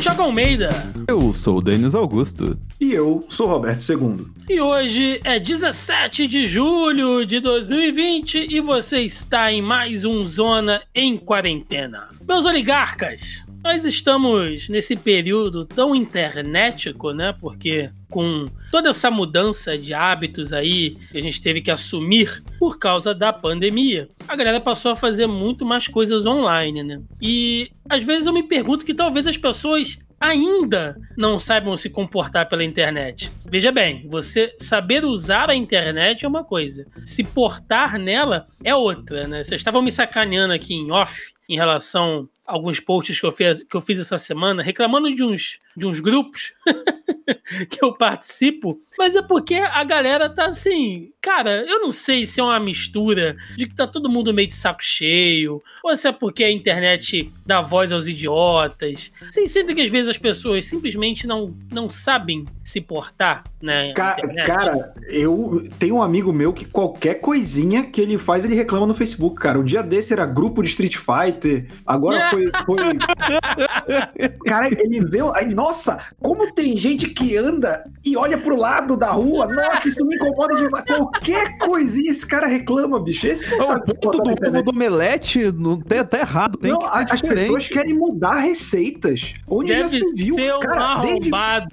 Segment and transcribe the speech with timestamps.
[0.00, 0.70] Thiago Almeida.
[1.06, 2.58] Eu sou o Denis Augusto.
[2.80, 4.26] E eu sou o Roberto II.
[4.48, 10.80] E hoje é 17 de julho de 2020 e você está em mais um Zona
[10.94, 12.08] em Quarentena.
[12.26, 17.34] Meus oligarcas, nós estamos nesse período tão internetico, né?
[17.38, 22.78] Porque com toda essa mudança de hábitos aí que a gente teve que assumir por
[22.78, 27.00] causa da pandemia, a galera passou a fazer muito mais coisas online, né?
[27.20, 32.46] E às vezes eu me pergunto que talvez as pessoas ainda não saibam se comportar
[32.46, 33.30] pela internet.
[33.46, 39.26] Veja bem, você saber usar a internet é uma coisa, se portar nela é outra,
[39.26, 39.42] né?
[39.42, 43.64] Vocês estavam me sacaneando aqui em off em relação a alguns posts que eu fiz,
[43.64, 46.52] que eu fiz essa semana, reclamando de uns, de uns grupos
[47.68, 52.40] que eu participo, mas é porque a galera tá assim, cara, eu não sei se
[52.40, 56.12] é uma mistura de que tá todo mundo meio de saco cheio, ou se é
[56.12, 59.10] porque a internet dá voz aos idiotas.
[59.28, 63.92] Vocês sentem que às vezes as pessoas simplesmente não, não sabem se portar, né?
[63.94, 68.86] Ca cara, eu tenho um amigo meu que qualquer coisinha que ele faz, ele reclama
[68.86, 69.58] no Facebook, cara.
[69.58, 71.39] O dia desse era grupo de Street Fighter,
[71.86, 72.50] agora foi.
[72.66, 72.78] foi...
[74.46, 75.18] cara, ele vê.
[75.34, 80.04] Aí, nossa, como tem gente que anda e olha pro lado da rua, nossa, isso
[80.06, 80.84] me incomoda demais.
[80.84, 83.26] Qualquer coisinha esse cara reclama, bicho.
[83.26, 86.78] Esse não o sabe ponto do ovo do omelete não tem até errado, tem não,
[86.78, 87.40] que ser as diferente.
[87.40, 89.34] pessoas querem mudar receitas.
[89.46, 91.68] Onde Deve já se viu, ser cara, desde, arrombado.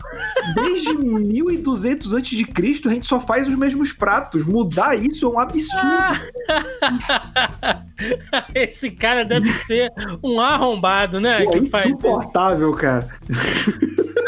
[0.56, 4.46] desde 1200 antes de Cristo, a gente só faz os mesmos pratos.
[4.46, 5.88] Mudar isso é um absurdo.
[8.54, 9.92] Esse cara deve ser
[10.24, 11.44] um arrombado, né?
[11.44, 13.08] Pô, é que faz insuportável, cara.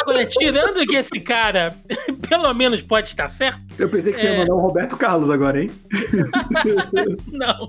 [0.01, 1.75] Agora, tirando que esse cara
[2.27, 4.33] pelo menos pode estar certo, Eu pensei que você É.
[4.33, 5.71] ia mandar o Roberto Carlos agora, hein?
[7.31, 7.67] não.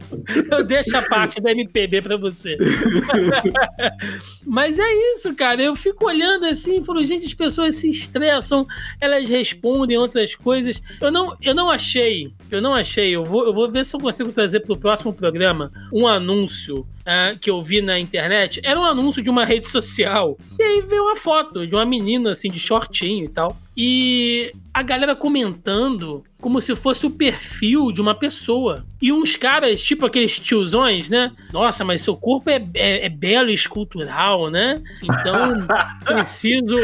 [0.50, 2.56] Eu deixo a parte da MPB pra você.
[4.46, 5.62] Mas é isso, cara.
[5.62, 8.66] Eu fico olhando assim e falo, gente, as pessoas se estressam,
[9.00, 10.80] elas respondem outras coisas.
[11.00, 14.00] Eu não, eu não achei, eu não achei, eu vou, eu vou ver se eu
[14.00, 18.60] consigo trazer pro próximo programa um anúncio ah, que eu vi na internet.
[18.64, 20.36] Era um anúncio de uma rede social.
[20.58, 23.56] E aí veio uma foto de uma menina assim, de shortinho e tal.
[23.76, 28.84] E a galera comentando como se fosse o perfil de uma pessoa.
[29.00, 31.32] E uns caras, tipo aqueles tiozões, né?
[31.52, 34.80] Nossa, mas seu corpo é, é- é belo e escultural, né?
[35.02, 35.66] Então,
[36.04, 36.76] preciso.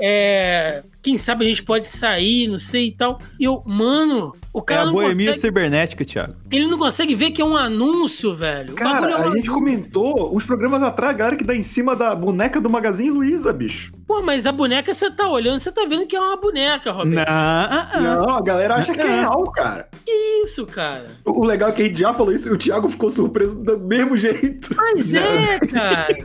[0.00, 3.18] é, quem sabe a gente pode sair, não sei e tal.
[3.38, 6.34] E eu, mano, o É cara a não boemia consegue, cibernética, Thiago.
[6.50, 8.74] ele não consegue ver que é um anúncio, velho.
[8.74, 9.52] Cara, é um a gente anúncio.
[9.54, 13.52] comentou uns programas atrás, a galera que dá em cima da boneca do Magazine Luiza,
[13.52, 13.92] bicho.
[14.06, 16.98] Pô, mas a boneca você tá olhando, você tá vendo que é uma boneca, Não,
[16.98, 17.28] Roberto.
[17.28, 17.90] ah.
[18.00, 19.88] Não, a galera acha que é real, cara.
[20.04, 21.10] Que isso, cara?
[21.24, 23.78] O legal é que a gente já falou isso e o Thiago ficou surpreso do
[23.78, 24.74] mesmo jeito.
[24.76, 26.16] Mas é, cara.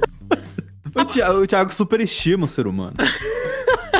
[0.96, 2.96] O Thiago, o Thiago superestima o ser humano.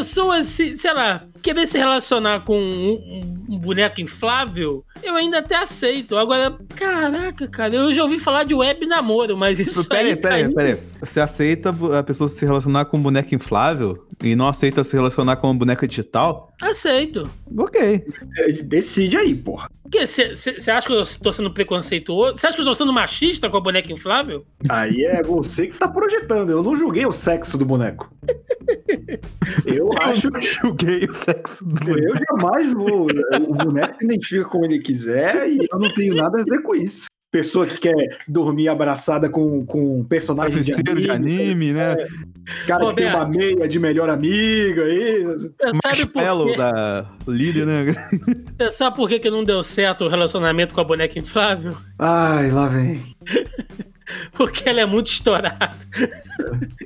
[0.00, 5.40] A pessoa, se, sei lá, querer se relacionar com um, um- boneco inflável, eu ainda
[5.40, 6.16] até aceito.
[6.16, 10.08] Agora, caraca, cara, eu já ouvi falar de web namoro, mas isso Pera aí.
[10.08, 10.78] aí, pera aí, tá pera aí.
[11.00, 15.36] Você aceita a pessoa se relacionar com um boneca inflável e não aceita se relacionar
[15.36, 16.54] com uma boneca digital?
[16.62, 17.28] Aceito.
[17.58, 18.02] Ok.
[18.38, 19.68] É, Decide aí, porra.
[19.92, 22.38] Você acha que eu tô sendo preconceituoso?
[22.38, 24.46] Você acha que eu tô sendo machista com a boneca inflável?
[24.70, 26.50] Aí é você que tá projetando.
[26.50, 28.10] Eu não julguei o sexo do boneco.
[29.64, 32.08] Eu acho que julguei o sexo do boneco.
[32.08, 33.06] eu jamais vou.
[33.48, 36.74] O boneco se identifica como ele quiser e eu não tenho nada a ver com
[36.74, 37.06] isso.
[37.30, 41.94] Pessoa que quer dormir abraçada com, com um personagem de Travesseiro de anime, né?
[42.66, 45.24] cara que tem uma meia de melhor amiga aí.
[45.80, 46.56] Sabe por quê?
[46.56, 47.86] da Lily, né?
[48.58, 51.76] Você sabe por que, que não deu certo o relacionamento com a boneca inflável?
[51.98, 53.00] Ai, lá vem.
[54.32, 55.70] Porque ela é muito estourada.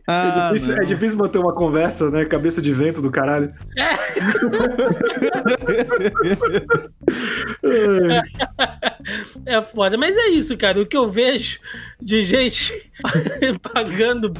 [0.06, 2.26] Ah, é, difícil, é difícil manter uma conversa, né?
[2.26, 3.54] Cabeça de vento do caralho.
[9.46, 10.78] É foda, mas é isso, cara.
[10.82, 11.58] O que eu vejo
[12.02, 12.90] de gente
[13.72, 14.34] pagando.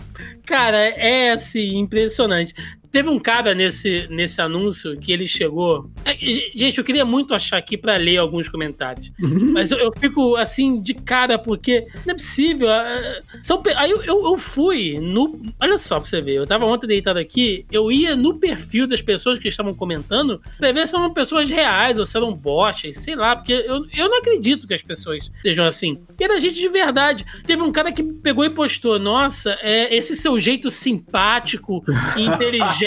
[0.44, 2.55] Cara, é assim, impressionante.
[2.94, 5.91] Teve um cara nesse, nesse anúncio que ele chegou.
[6.05, 6.14] É,
[6.55, 9.11] Gente, eu queria muito achar aqui pra ler alguns comentários.
[9.19, 12.70] Mas eu, eu fico assim de cara, porque não é possível.
[12.70, 15.43] é, São, pe- aí eu, eu, eu fui no.
[15.61, 19.02] Olha só pra você ver, eu tava ontem deitado aqui, eu ia no perfil das
[19.02, 23.17] pessoas que estavam comentando pra ver se eram pessoas reais ou se eram bots, sei
[23.17, 25.99] lá, porque eu, eu não acredito que as pessoas sejam assim.
[26.20, 27.26] E era gente de verdade.
[27.44, 31.85] Teve um cara que pegou e postou: Nossa, é, esse seu jeito simpático
[32.17, 32.84] e inteligente.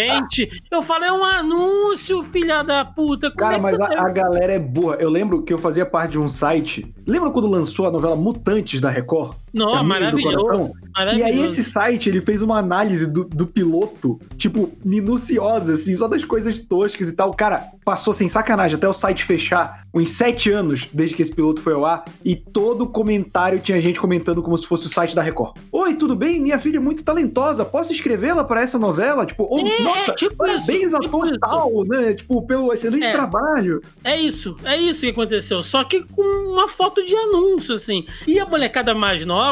[0.70, 3.30] Eu falo, é um anúncio, filha da puta.
[3.30, 4.96] Como Cara, é que mas você a, a galera é boa.
[4.96, 6.94] Eu lembro que eu fazia parte de um site.
[7.06, 9.36] Lembra quando lançou a novela Mutantes da Record?
[9.57, 10.45] Não, do maravilhoso.
[10.45, 10.71] Coração.
[10.98, 11.44] E aí maravilhoso.
[11.45, 16.57] esse site, ele fez uma análise do, do piloto, tipo, minuciosa, assim, só das coisas
[16.57, 17.33] toscas e tal.
[17.33, 21.62] Cara, passou sem sacanagem até o site fechar uns sete anos desde que esse piloto
[21.62, 25.21] foi ao ar e todo comentário tinha gente comentando como se fosse o site da
[25.24, 25.56] Record.
[25.71, 26.39] Oi, tudo bem?
[26.39, 29.25] Minha filha é muito talentosa, posso escrevê-la para essa novela?
[29.25, 31.39] Tipo, ou, É, nossa, tipo parabéns isso, tipo isso.
[31.39, 32.13] tal, né?
[32.13, 33.12] Tipo, pelo excelente É.
[33.12, 33.81] trabalho.
[34.03, 35.63] É isso, é isso que aconteceu.
[35.63, 36.21] Só que com
[36.51, 38.06] uma foto de anúncio, assim.
[38.27, 39.47] E a molecada mais nova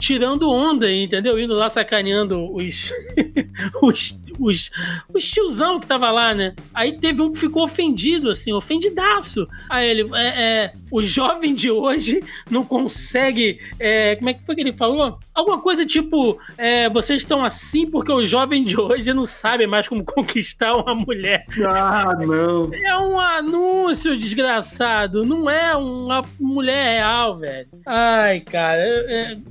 [0.00, 1.38] tirando onda, entendeu?
[1.38, 2.92] Indo lá sacaneando os.
[3.82, 4.70] os, os,
[5.12, 6.54] os tiozão que tava lá, né?
[6.72, 9.46] Aí teve um que ficou ofendido, assim, ofendidaço.
[9.68, 10.10] Aí ele.
[10.14, 13.60] É, é, o jovem de hoje não consegue.
[13.78, 15.18] é, como é que foi que ele falou?
[15.34, 19.86] Alguma coisa tipo: é, vocês estão assim porque o jovem de hoje não sabe mais
[19.86, 21.44] como conquistar uma mulher.
[21.64, 22.70] Ah, não.
[22.74, 25.24] É um anúncio, desgraçado.
[25.24, 27.68] Não é uma mulher real, velho.
[27.86, 28.82] Ai, cara,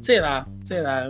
[0.02, 1.10] sei lá, sei lá.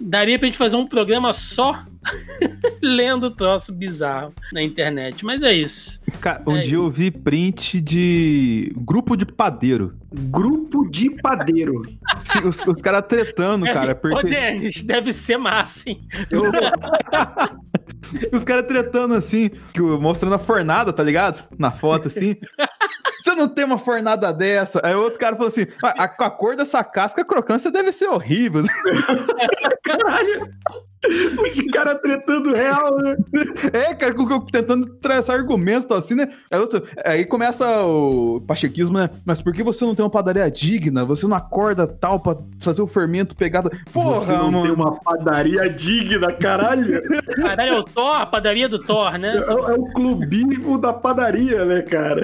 [0.00, 1.84] Daria pra gente fazer um programa só
[2.82, 5.24] lendo troço bizarro na internet.
[5.24, 6.00] Mas é isso.
[6.20, 9.96] Cara, um É dia eu vi print de grupo de padeiro.
[10.12, 11.82] Grupo de padeiro.
[12.24, 16.00] Sim, os, os caras tretando, cara, Ô, porque Denis, deve ser massa, hein?
[16.30, 16.44] Eu,
[18.32, 21.44] os caras tretando assim, que mostrando a fornada, tá ligado?
[21.58, 22.36] Na foto assim.
[23.20, 24.80] Você não tem uma fornada dessa.
[24.84, 27.70] Aí o outro cara falou assim: "Ah, a, a, a cor dessa casca, a crocância
[27.70, 28.62] deve ser horrível.
[29.82, 30.48] caralho.
[31.38, 33.16] Os caras tretando real, né?
[33.72, 34.14] É, cara,
[34.50, 36.28] tentando traçar argumento tal, assim, né?
[36.50, 39.08] Aí, outro- aí começa o pachequismo, né?
[39.24, 41.04] Mas por que você não tem uma padaria digna?
[41.04, 43.70] Você não acorda tal pra fazer o fermento pegada.
[43.92, 44.62] Porra, Você não mano.
[44.62, 47.00] tem uma padaria digna, caralho.
[47.40, 49.36] Caralho, é o Thor, a padaria do Thor, né?
[49.46, 52.22] É, é o clubismo da padaria, né, cara?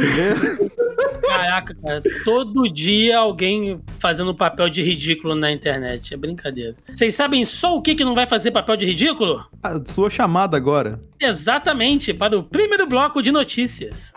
[1.23, 2.03] Caraca, cara.
[2.25, 6.13] Todo dia alguém fazendo papel de ridículo na internet.
[6.13, 6.75] É brincadeira.
[6.95, 9.45] Vocês sabem só o que, que não vai fazer papel de ridículo?
[9.63, 11.01] A sua chamada agora.
[11.21, 14.13] Exatamente, para o primeiro bloco de notícias.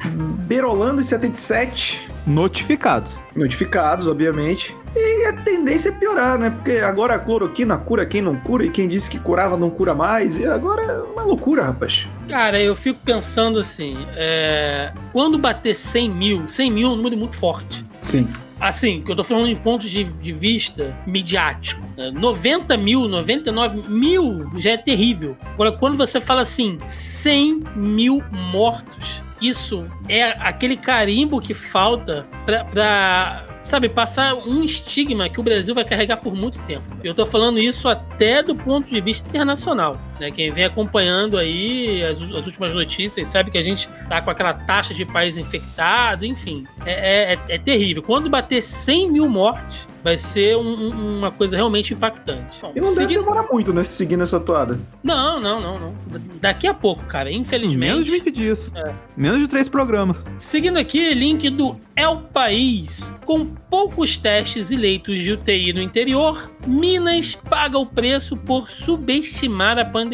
[0.47, 3.23] berolando em 77 Notificados.
[3.37, 4.75] notificados, obviamente.
[4.97, 6.51] E a tendência é piorar, né?
[6.51, 9.95] Porque agora a cloroquina cura quem não cura, e quem disse que curava não cura
[9.95, 10.39] mais.
[10.39, 12.07] E agora é uma loucura, rapaz.
[12.29, 17.17] Cara, eu fico pensando assim, é, quando bater 100 mil, 100 mil é um número
[17.17, 17.85] muito forte.
[18.01, 18.29] Sim.
[18.61, 21.83] Assim, que eu tô falando em pontos de, de vista midiático.
[21.97, 22.11] né?
[22.13, 25.37] 90 mil, 99 mil já é terrível.
[25.55, 33.47] Agora, quando você fala assim, 100 mil mortos, isso é aquele carimbo que falta pra,
[33.63, 36.85] sabe, passar um estigma que o Brasil vai carregar por muito tempo.
[37.03, 39.99] Eu tô falando isso até do ponto de vista internacional.
[40.19, 40.31] Né?
[40.31, 44.55] Quem vem acompanhando aí as, as últimas notícias sabe que a gente tá com aquela
[44.55, 46.67] taxa de país infectado, enfim.
[46.85, 48.03] É, é, é terrível.
[48.03, 52.61] Quando bater 100 mil mortes, vai ser um, uma coisa realmente impactante.
[52.61, 53.09] Bom, e não seguindo...
[53.09, 54.79] deve demorar muito, né, seguindo essa toada.
[55.03, 55.95] Não, não, não, não.
[56.41, 57.79] Daqui a pouco, cara, infelizmente.
[57.79, 58.73] Menos de 20 dias.
[58.77, 58.93] É.
[59.17, 60.27] Menos de três programas.
[60.37, 63.15] Seguindo aqui, link do El País.
[63.25, 69.79] Com poucos testes e leitos de UTI no interior, Minas paga o preço por subestimar
[69.79, 70.14] a pandemia.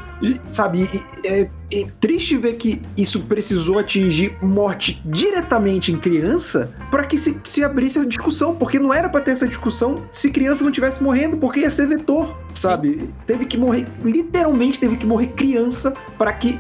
[0.52, 0.90] sabe?
[1.24, 7.38] É, é triste ver que isso precisou atingir morte diretamente em criança para que se,
[7.44, 11.04] se abrisse essa discussão, porque não era para ter essa discussão se criança não tivesse
[11.04, 13.10] morrendo, porque ia ser vetor, sabe?
[13.26, 16.60] Teve que morrer, literalmente teve que morrer criança para que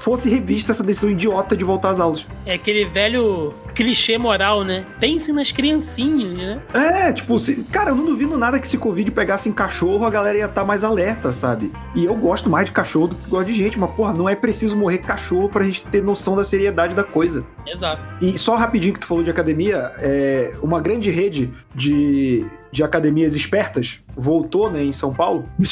[0.00, 2.26] fosse revista essa decisão idiota de voltar às aulas.
[2.44, 4.84] É aquele velho clichê moral, né?
[4.98, 6.60] Pense nas criancinhas, né?
[6.74, 10.10] É, tipo, se- cara, eu não duvido nada que se Covid pegasse em cachorro, a
[10.10, 11.72] galera ia estar mais alerta, sabe?
[11.94, 14.34] E eu gosto mais de cachorro do que gosto de gente, mas, porra, não é
[14.34, 17.44] preciso morrer cachorro pra gente ter noção da seriedade da coisa.
[17.66, 18.02] Exato.
[18.20, 23.34] E só rapidinho que tu falou de academia, é, uma grande rede de, de academias
[23.34, 25.44] espertas voltou, né, em São Paulo.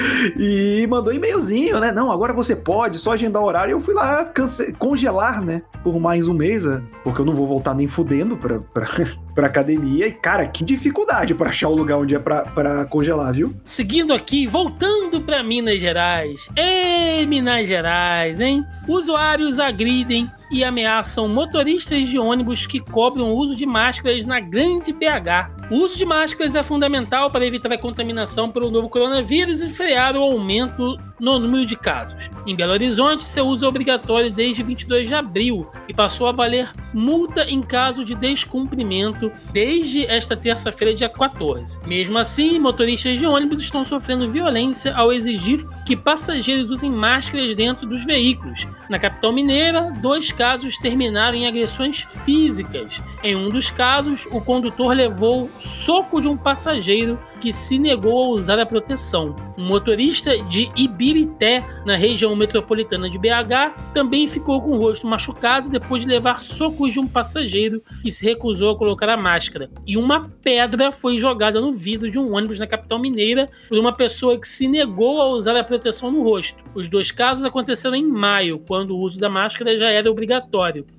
[0.38, 1.92] e mandou e-mailzinho, né?
[1.92, 3.72] Não, agora você pode, só agendar horário.
[3.72, 5.62] Eu fui lá cance- congelar, né?
[5.82, 8.86] Por mais um mês, né, porque eu não vou voltar nem fudendo pra, pra,
[9.34, 10.06] pra academia.
[10.06, 13.54] E, cara, que dificuldade pra achar o lugar onde é pra, pra congelar, viu?
[13.64, 16.48] Seguindo aqui, voltando para Minas Gerais.
[16.56, 18.64] Ei, Minas Gerais, hein?
[18.88, 24.92] Usuários agridem e ameaçam motoristas de ônibus que cobram o uso de máscaras na grande
[24.92, 25.70] BH.
[25.70, 30.16] O uso de máscaras é fundamental para evitar a contaminação pelo novo coronavírus e frear
[30.16, 32.30] o aumento no número de casos.
[32.46, 36.70] Em Belo Horizonte, seu uso é obrigatório desde 22 de abril e passou a valer
[36.92, 41.78] multa em caso de descumprimento desde esta terça-feira, dia 14.
[41.86, 47.86] Mesmo assim, motoristas de ônibus estão sofrendo violência ao exigir que passageiros usem máscaras dentro
[47.86, 48.66] dos veículos.
[48.88, 53.02] Na capital mineira, dois casos terminaram em agressões físicas.
[53.22, 58.28] Em um dos casos, o condutor levou soco de um passageiro que se negou a
[58.28, 59.36] usar a proteção.
[59.58, 65.68] Um motorista de Ibirité, na região metropolitana de BH, também ficou com o rosto machucado
[65.68, 69.70] depois de levar socos de um passageiro que se recusou a colocar a máscara.
[69.86, 73.92] E uma pedra foi jogada no vidro de um ônibus na capital mineira por uma
[73.92, 76.64] pessoa que se negou a usar a proteção no rosto.
[76.74, 80.29] Os dois casos aconteceram em maio, quando o uso da máscara já era obrigatório,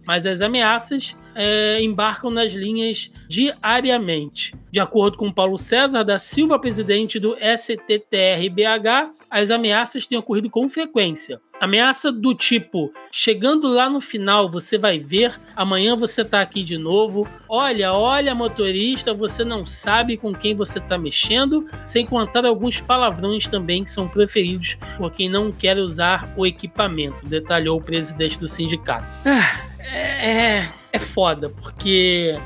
[0.05, 4.53] mas as ameaças é, embarcam nas linhas diariamente.
[4.71, 10.67] De acordo com Paulo César da Silva, presidente do STTR-BH, as ameaças têm ocorrido com
[10.67, 11.39] frequência.
[11.61, 16.75] Ameaça do tipo: chegando lá no final, você vai ver, amanhã você tá aqui de
[16.75, 17.27] novo.
[17.47, 23.45] Olha, olha, motorista, você não sabe com quem você tá mexendo, sem contar alguns palavrões
[23.45, 28.47] também que são preferidos por quem não quer usar o equipamento, detalhou o presidente do
[28.47, 29.05] sindicato.
[29.23, 32.39] Ah, é, é, é foda, porque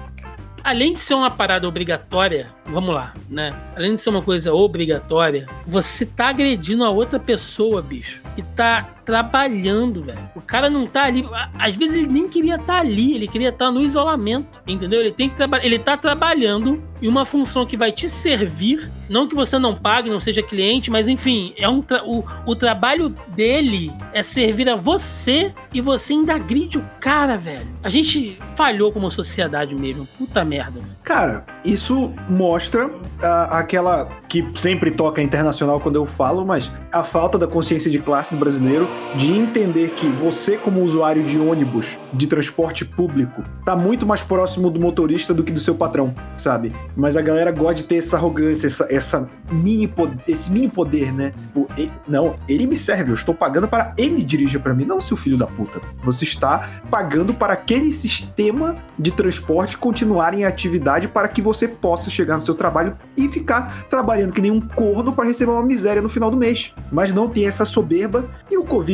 [0.62, 3.54] além de ser uma parada obrigatória, vamos lá, né?
[3.75, 8.21] Além de ser uma coisa obrigatória, você tá agredindo a outra pessoa, bicho.
[8.36, 10.19] E tá trabalhando, velho.
[10.35, 11.25] O cara não tá ali.
[11.57, 14.61] Às vezes ele nem queria estar ali, ele queria estar no isolamento.
[14.67, 14.99] Entendeu?
[14.99, 15.65] Ele tem que trabalhar.
[15.65, 18.91] Ele tá trabalhando em uma função que vai te servir.
[19.07, 22.55] Não que você não pague, não seja cliente, mas enfim, é um tra- o, o
[22.55, 27.67] trabalho dele é servir a você e você ainda agride o cara, velho.
[27.83, 30.07] A gente falhou como sociedade mesmo.
[30.17, 30.81] Puta merda.
[31.03, 32.89] Cara, isso mostra
[33.21, 37.99] ah, aquela que sempre toca internacional quando eu falo, mas a falta da consciência de
[37.99, 38.87] classe do brasileiro
[39.17, 44.69] de entender que você, como usuário de ônibus, de transporte público, tá muito mais próximo
[44.69, 46.73] do motorista do que do seu patrão, sabe?
[46.95, 49.89] Mas a galera gosta de ter essa arrogância, essa, essa mini
[50.27, 51.31] esse mini poder, né?
[51.31, 54.99] Tipo, e- não, ele me serve, eu estou pagando para ele dirigir para mim, não
[54.99, 55.79] seu filho da puta.
[56.03, 62.10] Você está pagando para aquele sistema de transporte continuar em atividade para que você possa
[62.10, 66.01] chegar no seu trabalho e ficar trabalhando que nem um corno para receber uma miséria
[66.01, 66.73] no final do mês.
[66.91, 68.84] Mas não tem essa soberba e o Covid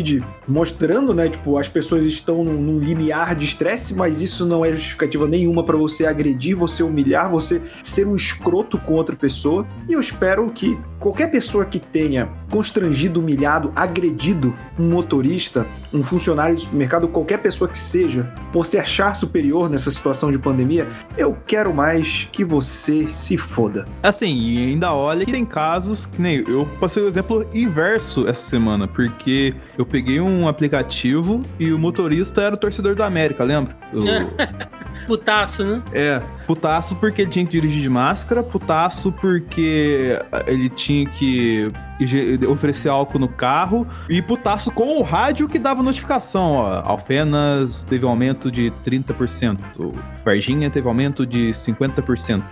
[0.48, 1.30] mostrando, né?
[1.30, 5.64] Tipo, as pessoas estão num, num limiar de estresse, mas isso não é justificativa nenhuma
[5.64, 9.66] para você agredir, você humilhar, você ser um escroto com outra pessoa.
[9.88, 16.56] E eu espero que qualquer pessoa que tenha constrangido, humilhado, agredido um motorista, um funcionário
[16.56, 21.38] de supermercado, qualquer pessoa que seja, por se achar superior nessa situação de pandemia, eu
[21.46, 23.86] quero mais que você se foda.
[24.02, 28.42] Assim, e ainda olha que tem casos que nem eu passei o exemplo inverso essa
[28.42, 33.76] semana, porque eu peguei um aplicativo e o motorista era o torcedor do América, lembra?
[33.94, 34.02] Eu-
[35.08, 35.82] Putaço, né?
[35.94, 41.70] é, putaço porque ele tinha que dirigir de máscara, putaço porque ele tinha que
[42.50, 48.06] oferecer álcool no carro e putaço com o rádio que dava notificação, ó, Alfenas teve
[48.06, 49.58] um aumento de 30%.
[50.24, 52.44] Varginha teve aumento de 50%.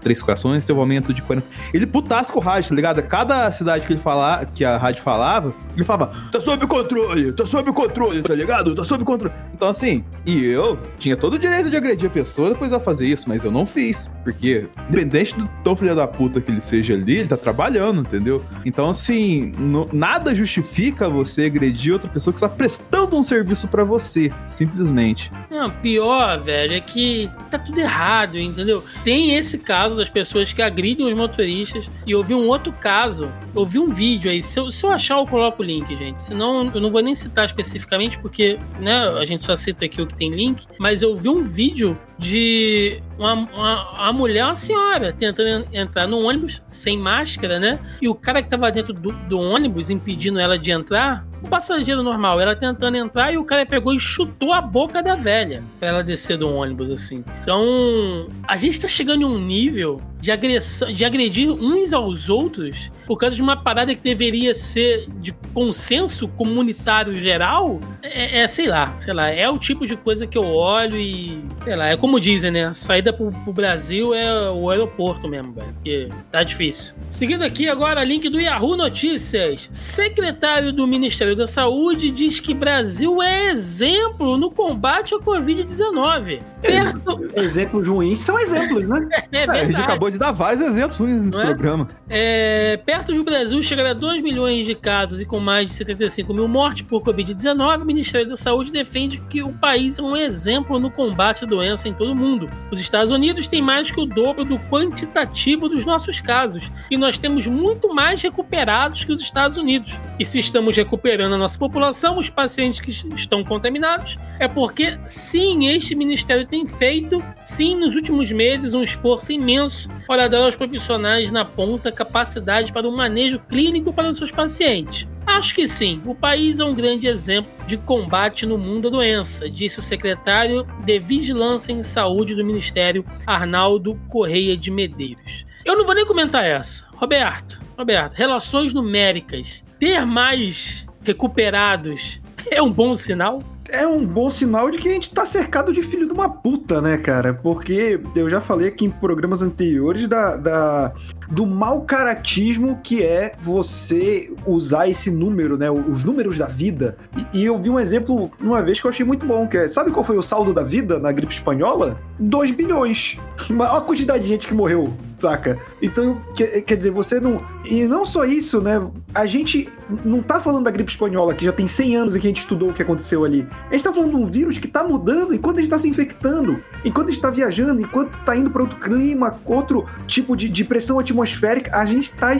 [0.00, 1.42] Três Corações teve aumento de 40%.
[1.72, 3.02] Ele putasse com o rádio, tá ligado?
[3.02, 7.44] Cada cidade que ele falava, que a rádio falava, ele falava, tá sob controle, tá
[7.44, 8.74] sob controle, tá ligado?
[8.74, 9.34] Tá sob controle.
[9.52, 13.06] Então, assim, e eu tinha todo o direito de agredir a pessoa depois a fazer
[13.06, 14.10] isso, mas eu não fiz.
[14.22, 18.44] Porque, independente do tão filho da puta que ele seja ali, ele tá trabalhando, entendeu?
[18.64, 23.84] Então, assim, no, nada justifica você agredir outra pessoa que está prestando um serviço para
[23.84, 25.30] você, simplesmente.
[25.50, 27.07] Não, pior, velho, é que
[27.50, 28.84] tá tudo errado, entendeu?
[29.04, 33.30] Tem esse caso das pessoas que agridem os motoristas, e eu vi um outro caso,
[33.54, 36.20] eu vi um vídeo aí, se eu, se eu achar eu coloco o link, gente,
[36.22, 40.06] senão eu não vou nem citar especificamente, porque, né, a gente só cita aqui o
[40.06, 45.12] que tem link, mas eu vi um vídeo de uma, uma, uma mulher, uma senhora,
[45.12, 47.78] tentando entrar no ônibus sem máscara, né?
[48.02, 52.02] E o cara que tava dentro do, do ônibus impedindo ela de entrar, o passageiro
[52.02, 55.88] normal, ela tentando entrar e o cara pegou e chutou a boca da velha pra
[55.88, 57.24] ela descer do ônibus, assim.
[57.42, 62.90] Então, a gente tá chegando em um nível de agressão, de agredir uns aos outros
[63.06, 68.66] por causa de uma parada que deveria ser de consenso comunitário geral, é, é, sei
[68.66, 71.96] lá, sei lá, é o tipo de coisa que eu olho e, sei lá, é
[71.96, 72.66] como dizem, né?
[72.66, 76.94] A saída pro, pro Brasil é o aeroporto mesmo, velho, porque tá difícil.
[77.10, 79.68] Seguindo aqui agora, link do Yahoo Notícias.
[79.72, 86.40] Secretário do Ministério da Saúde diz que Brasil é exemplo no combate à Covid-19.
[86.62, 87.30] Perto...
[87.34, 89.08] Exemplos ruins são exemplos, né?
[89.30, 91.44] É, é, a gente acabou de dar vários exemplos ruins nesse é?
[91.44, 91.86] programa.
[92.08, 96.32] É, perto do Brasil chegará a 2 milhões de casos e com mais de 75
[96.32, 100.78] mil mortes por Covid-19, o Ministério da Saúde defende que o país é um exemplo
[100.78, 102.48] no combate à doença em todo mundo.
[102.70, 107.18] Os Estados Unidos têm mais que o dobro do quantitativo dos nossos casos e nós
[107.18, 110.00] temos muito mais recuperados que os Estados Unidos.
[110.18, 115.68] E se estamos recuperando a nossa população, os pacientes que estão contaminados, é porque sim,
[115.68, 121.30] este ministério tem feito, sim, nos últimos meses, um esforço imenso para dar aos profissionais
[121.30, 125.06] na ponta capacidade para o manejo clínico para os seus pacientes.
[125.28, 129.48] Acho que sim, o país é um grande exemplo de combate no mundo da doença,
[129.48, 135.44] disse o secretário de Vigilância em Saúde do Ministério, Arnaldo Correia de Medeiros.
[135.66, 136.86] Eu não vou nem comentar essa.
[136.96, 139.62] Roberto, Roberto, relações numéricas.
[139.78, 143.40] Ter mais recuperados é um bom sinal?
[143.68, 146.80] É um bom sinal de que a gente tá cercado de filho de uma puta,
[146.80, 147.34] né, cara?
[147.34, 150.92] Porque eu já falei aqui em programas anteriores da, da
[151.30, 155.70] do mau caratismo que é você usar esse número, né?
[155.70, 156.96] Os números da vida.
[157.34, 159.68] E, e, eu vi um exemplo uma vez que eu achei muito bom, que é,
[159.68, 161.98] sabe qual foi o saldo da vida na gripe espanhola?
[162.18, 163.18] 2 bilhões.
[163.50, 165.58] Olha a quantidade de gente que morreu, saca?
[165.82, 167.38] Então, quer, dizer, você não...
[167.64, 168.80] E não só isso, né?
[169.14, 169.68] A gente
[170.04, 172.40] não tá falando da gripe espanhola, que já tem 100 anos e que a gente
[172.40, 173.46] estudou o que aconteceu ali.
[173.68, 175.88] A gente tá falando de um vírus que tá mudando enquanto a gente tá se
[175.88, 180.48] infectando, enquanto a gente tá viajando, enquanto tá indo para outro clima, outro tipo de,
[180.48, 182.36] de pressão atmosférica, a gente tá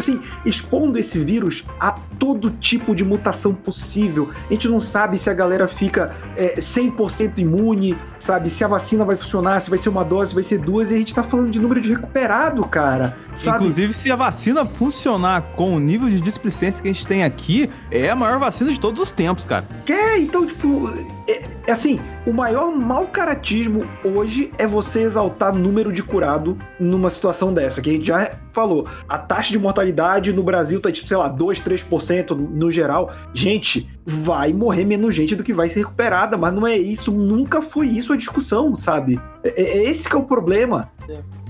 [0.00, 4.30] assim, expondo esse vírus a todo tipo de mutação possível.
[4.48, 8.48] A gente não sabe se a galera fica é, 100% imune, sabe?
[8.50, 10.94] Se a vacina vai funcionar, se vai ser uma dose, se vai ser duas, e
[10.94, 13.16] a gente tá falando de número de recuperado, cara.
[13.34, 13.56] Sabe?
[13.56, 17.70] Inclusive, se a vacina funcionar com o nível de displicência que a gente tem aqui,
[17.90, 19.66] é a maior vacina de todos os tempos, cara.
[19.88, 20.92] É, então, tipo,
[21.28, 27.10] é, é assim, o maior mau caratismo hoje é você exaltar número de curado numa
[27.10, 28.88] situação dessa, que a gente já falou.
[29.08, 33.12] A taxa de mortalidade no Brasil tá tipo, sei lá, 2, 3% no geral.
[33.34, 37.60] Gente, vai morrer menos gente do que vai ser recuperada, mas não é isso, nunca
[37.60, 39.20] foi isso a discussão, sabe?
[39.42, 40.90] É, é esse que é o problema.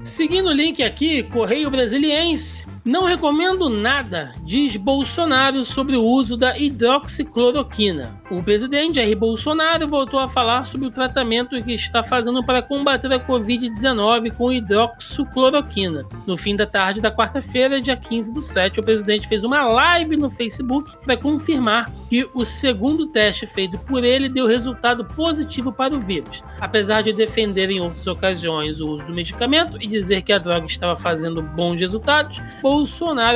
[0.03, 6.59] Seguindo o link aqui, Correio Brasiliense não recomendo nada, diz Bolsonaro sobre o uso da
[6.59, 8.21] hidroxicloroquina.
[8.31, 13.11] O presidente Jair Bolsonaro voltou a falar sobre o tratamento que está fazendo para combater
[13.11, 16.05] a Covid-19 com hidroxicloroquina.
[16.27, 20.19] No fim da tarde da quarta-feira, dia 15 do 7, o presidente fez uma live
[20.19, 25.97] no Facebook para confirmar que o segundo teste feito por ele deu resultado positivo para
[25.97, 26.45] o vírus.
[26.61, 30.67] Apesar de defender em outras ocasiões o uso do medicamento e dizer que a droga
[30.67, 32.74] estava fazendo bons resultados, Bolsonaro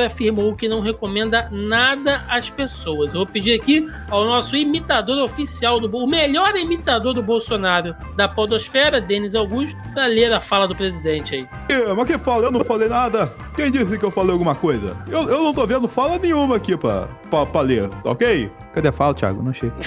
[0.05, 3.13] afirmou que não recomenda nada às pessoas.
[3.13, 8.27] Eu vou pedir aqui ao nosso imitador oficial, do o melhor imitador do Bolsonaro da
[8.27, 11.47] podosfera, Denis Augusto, para ler a fala do presidente aí.
[11.69, 12.45] É, mas quem fala?
[12.45, 13.33] Eu não falei nada.
[13.55, 14.95] Quem disse que eu falei alguma coisa?
[15.07, 18.51] Eu, eu não tô vendo fala nenhuma aqui pra, pra, pra ler, tá ok?
[18.73, 19.41] Cadê a fala, Thiago?
[19.41, 19.71] Não achei.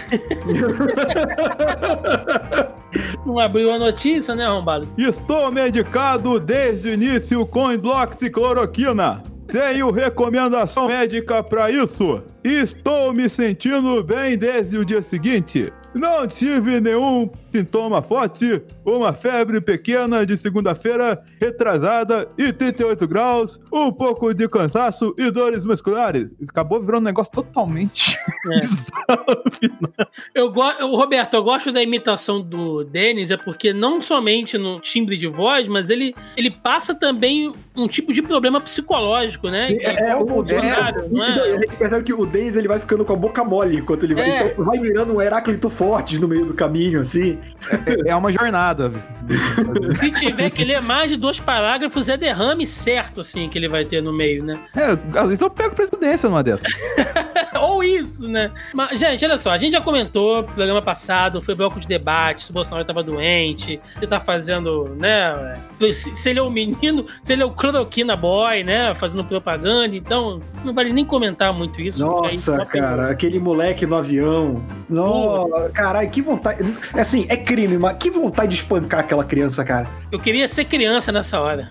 [3.25, 4.87] Não abriu a notícia, né, arrombado?
[4.99, 9.23] Estou medicado desde o início com hidroxicloroquina.
[9.53, 12.23] Tenho recomendação médica para isso.
[12.43, 15.71] Estou me sentindo bem desde o dia seguinte.
[15.94, 23.92] Não tive nenhum sintoma forte, uma febre pequena de segunda-feira, retrasada e 38 graus, um
[23.92, 26.28] pouco de cansaço e dores musculares.
[26.48, 28.18] Acabou virando um negócio totalmente
[28.52, 28.61] É.
[30.35, 30.62] Eu go...
[30.96, 35.68] Roberto, eu gosto da imitação do Denis, é porque não somente no timbre de voz,
[35.68, 39.72] mas ele, ele passa também um tipo de problema psicológico, né?
[39.72, 41.55] Que É, o, o Bolsonaro, não E é?
[41.57, 44.14] a gente percebe que o Denis ele vai ficando com a boca mole enquanto ele
[44.14, 44.31] vai.
[44.31, 44.46] É.
[44.48, 47.40] Então vai virando um Heráclito Fortes no meio do caminho, assim.
[48.07, 48.92] É uma jornada.
[49.95, 53.85] Se tiver que ler mais de dois parágrafos, é derrame certo, assim, que ele vai
[53.85, 54.61] ter no meio, né?
[54.77, 56.73] É, às vezes eu pego presidência numa dessas.
[57.61, 58.53] Ou isso, né?
[58.73, 62.42] Mas, gente, olha só, a gente já comentou no programa passado, foi bloco de debate,
[62.42, 65.61] se o Bolsonaro tava doente, se tá fazendo, né?
[65.92, 68.95] Se, se ele é o menino, se ele é o cloroquina boy, né?
[68.95, 71.99] Fazendo propaganda, então não vale nem comentar muito isso.
[71.99, 72.66] Nossa, pegou.
[72.66, 74.62] cara, aquele moleque no avião.
[74.88, 76.63] Nossa, caralho, que vontade.
[76.95, 79.89] É Assim, é crime, mas que vontade de espancar aquela criança, cara.
[80.11, 81.71] Eu queria ser criança nessa hora.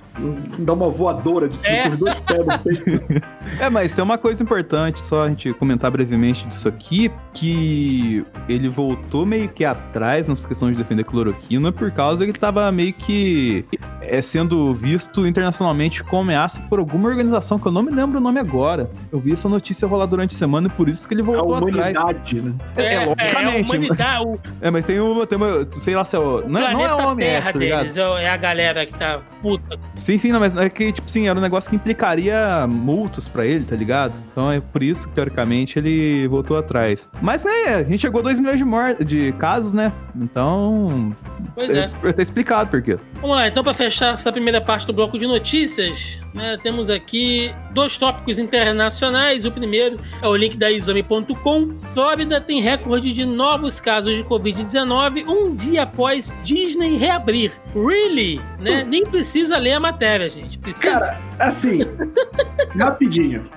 [0.60, 1.84] Dar uma voadora de, É.
[1.84, 3.24] com os dois pés no peito.
[3.60, 8.68] É, mas tem uma coisa importante, só a gente comentar brevemente disso aqui, que ele
[8.68, 12.94] voltou meio que atrás nessa questão de defender cloroquina por causa que ele tava meio
[12.94, 13.66] que
[14.02, 18.22] é, sendo visto internacionalmente como ameaça por alguma organização que eu não me lembro o
[18.22, 18.90] nome agora.
[19.12, 21.56] Eu vi essa notícia rolar durante a semana e por isso que ele A voltou
[21.56, 21.96] atrás.
[21.98, 22.54] humanidade, né?
[22.76, 23.70] É, é, a logicamente.
[23.70, 26.74] humanidade, o É, mas tem uma, tem uma, sei lá se é o, não, é,
[26.74, 27.80] não é OMS, Terra tá ligado?
[27.82, 29.80] deles, é é a galera que tá puta.
[29.98, 33.46] Sim, sim, não, mas é que, tipo assim, era um negócio que implicaria multas pra
[33.46, 34.20] ele, tá ligado?
[34.32, 37.10] Então é por isso que, teoricamente, ele voltou atrás.
[37.22, 39.92] Mas, né, a gente chegou a 2 milhões de, mor de casos, né?
[40.16, 41.16] Então.
[41.56, 41.90] Pois é.
[42.04, 42.14] é.
[42.14, 42.98] Tá explicado por quê.
[43.22, 47.54] Vamos lá, então, para fechar essa primeira parte do bloco de notícias, né, temos aqui
[47.74, 49.46] dois tópicos internacionais.
[49.46, 51.76] O primeiro é o link da exame.com.
[51.94, 57.52] Flórida tem recorde de novos casos de Covid-19 um dia após Disney reabrir.
[57.76, 58.42] Really?
[58.60, 58.84] Né?
[58.84, 60.58] Nem precisa ler a matéria, gente.
[60.58, 61.00] Precisa.
[61.00, 61.80] Cara, assim,
[62.78, 63.50] rapidinho.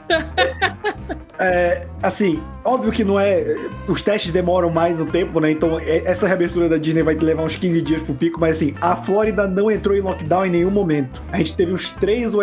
[1.39, 3.57] É, assim, óbvio que não é.
[3.89, 5.51] Os testes demoram mais um tempo, né?
[5.51, 8.75] Então, é- essa reabertura da Disney vai levar uns 15 dias pro pico, mas assim,
[8.81, 11.21] a Flórida não entrou em lockdown em nenhum momento.
[11.33, 12.35] A gente teve uns três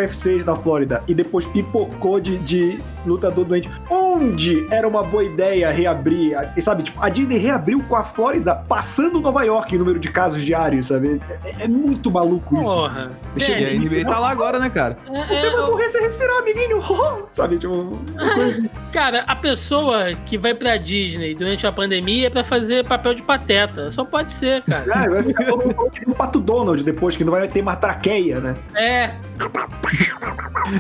[0.46, 3.70] Na Flórida e depois pipocou de, de lutador doente.
[3.90, 6.36] Onde era uma boa ideia reabrir?
[6.56, 10.10] E sabe, tipo, a Disney reabriu com a Flórida passando Nova York em número de
[10.10, 11.22] casos diários, sabe?
[11.44, 12.72] É, é muito maluco isso.
[12.74, 13.12] Porra.
[13.36, 14.98] E a Velho, NBA tá lá agora, né, cara?
[15.12, 16.82] é- Você é- vai morrer se respirar, amiguinho.
[17.32, 18.70] Sabe, tipo, uma coisa assim.
[18.92, 23.22] Cara, a pessoa que vai pra Disney durante a pandemia é pra fazer papel de
[23.22, 23.90] pateta.
[23.92, 24.84] Só pode ser, cara.
[24.94, 28.40] Ah, vai ficar todo mundo no Pato Donald depois, que não vai ter mais traqueia,
[28.42, 28.56] né?
[28.76, 29.12] É,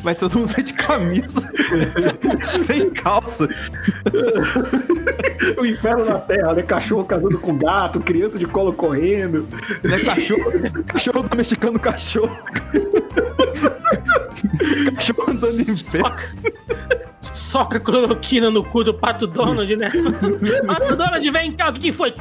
[0.04, 1.50] Vai todo mundo sair de camisa.
[2.40, 3.48] sem calça.
[5.58, 6.62] O inferno na terra, né?
[6.64, 9.48] Cachorro casando com gato, criança de colo correndo.
[9.84, 10.00] Né?
[10.00, 10.52] Cachorro,
[10.86, 12.36] cachorro domesticando cachorro.
[14.96, 16.02] cachorro andando em pé.
[17.32, 19.92] Soca cloroquina no cu do Pato Donald, né?
[20.66, 22.14] Pato Donald, vem cá, o que que foi?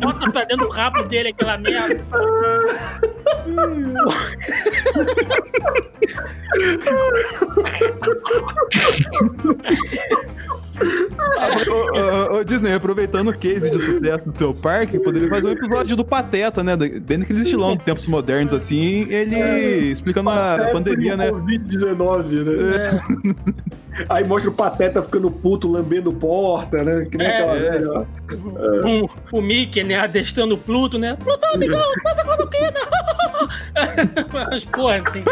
[0.00, 2.04] Bota pra dentro do rabo dele aquela merda.
[11.68, 15.52] Ô, ô, ô, Disney, aproveitando o case de sucesso do seu parque, poderia fazer um
[15.52, 16.76] episódio do Pateta, né?
[16.76, 19.38] Bem naquele estilão de tempos modernos, assim, ele
[19.90, 21.30] explicando a, pandemia, né?
[21.30, 23.02] Covid-19, né?
[24.08, 27.06] Aí mostra o Pateta ficando puto, lambendo porta, né?
[27.10, 27.70] Que nem É, aquela é.
[27.70, 28.06] velha lá.
[29.32, 31.16] O, o Mickey, né, adestrando o Pluto, né?
[31.22, 32.80] Plutão, amigão, passa a cloroquina!
[34.32, 35.22] Mas, porra, assim.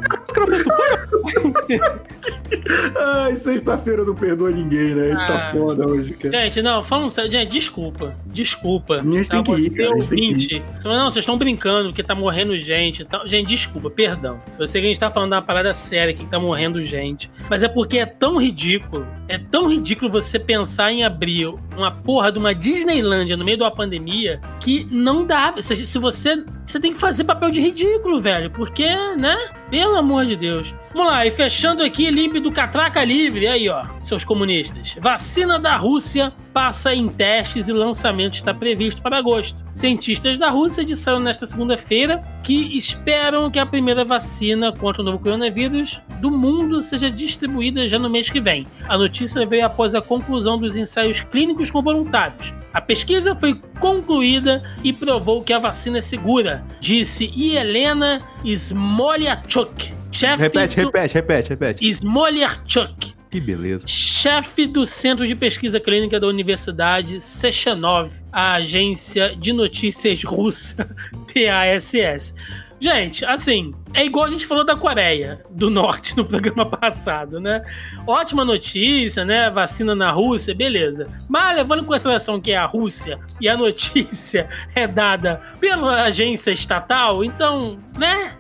[2.97, 5.09] Ai, sexta-feira não perdoa ninguém, né?
[5.09, 5.53] Isso tá Ah.
[5.53, 6.37] foda hoje, cara.
[6.45, 8.15] Gente, não, falando sério, gente, desculpa.
[8.27, 9.01] Desculpa.
[9.01, 10.63] A gente tem que ir, cara, gente tem que ouvinte.
[10.85, 13.05] Não, vocês estão brincando que tá morrendo gente.
[13.05, 13.29] tal.
[13.29, 14.41] Gente, desculpa, perdão.
[14.59, 17.31] Eu sei que a gente tá falando de uma parada séria que tá morrendo gente.
[17.49, 19.07] Mas é porque é tão ridículo.
[19.29, 23.63] É tão ridículo você pensar em abrir uma porra de uma Disneylândia no meio de
[23.63, 25.55] uma pandemia que não dá.
[25.59, 26.45] Se, se você.
[26.65, 28.36] Você tem que fazer papel de ridículo, velho.
[28.51, 29.37] Porque, né?
[29.71, 30.75] Pelo amor de Deus.
[30.93, 33.47] Vamos lá, e fechando aqui, limpe do Catraca Livre.
[33.47, 34.97] Aí, ó, seus comunistas.
[35.01, 39.59] Vacina da Rússia passa em testes e lançamento está previsto para agosto.
[39.73, 45.19] Cientistas da Rússia disseram nesta segunda-feira que esperam que a primeira vacina contra o novo
[45.19, 48.67] coronavírus do mundo seja distribuída já no mês que vem.
[48.89, 52.55] A notícia veio após a conclusão dos ensaios clínicos com voluntários.
[52.77, 60.43] A pesquisa foi concluída e provou que a vacina é segura, disse Helena Smoliachuk, chefe
[60.43, 60.87] Repete, do...
[60.89, 61.89] repete, repete, repete.
[61.89, 63.89] Smoliachuk, Que beleza.
[63.89, 70.95] chefe do Centro de Pesquisa Clínica da Universidade Sechenov, a agência de notícias russa
[71.33, 72.35] TASS.
[72.79, 77.63] Gente, assim, é igual a gente falou da Coreia do Norte no programa passado, né?
[78.07, 79.51] Ótima notícia, né?
[79.51, 81.05] Vacina na Rússia, beleza.
[81.29, 86.51] Mas levando em consideração que é a Rússia e a notícia é dada pela agência
[86.51, 88.37] estatal, então, né?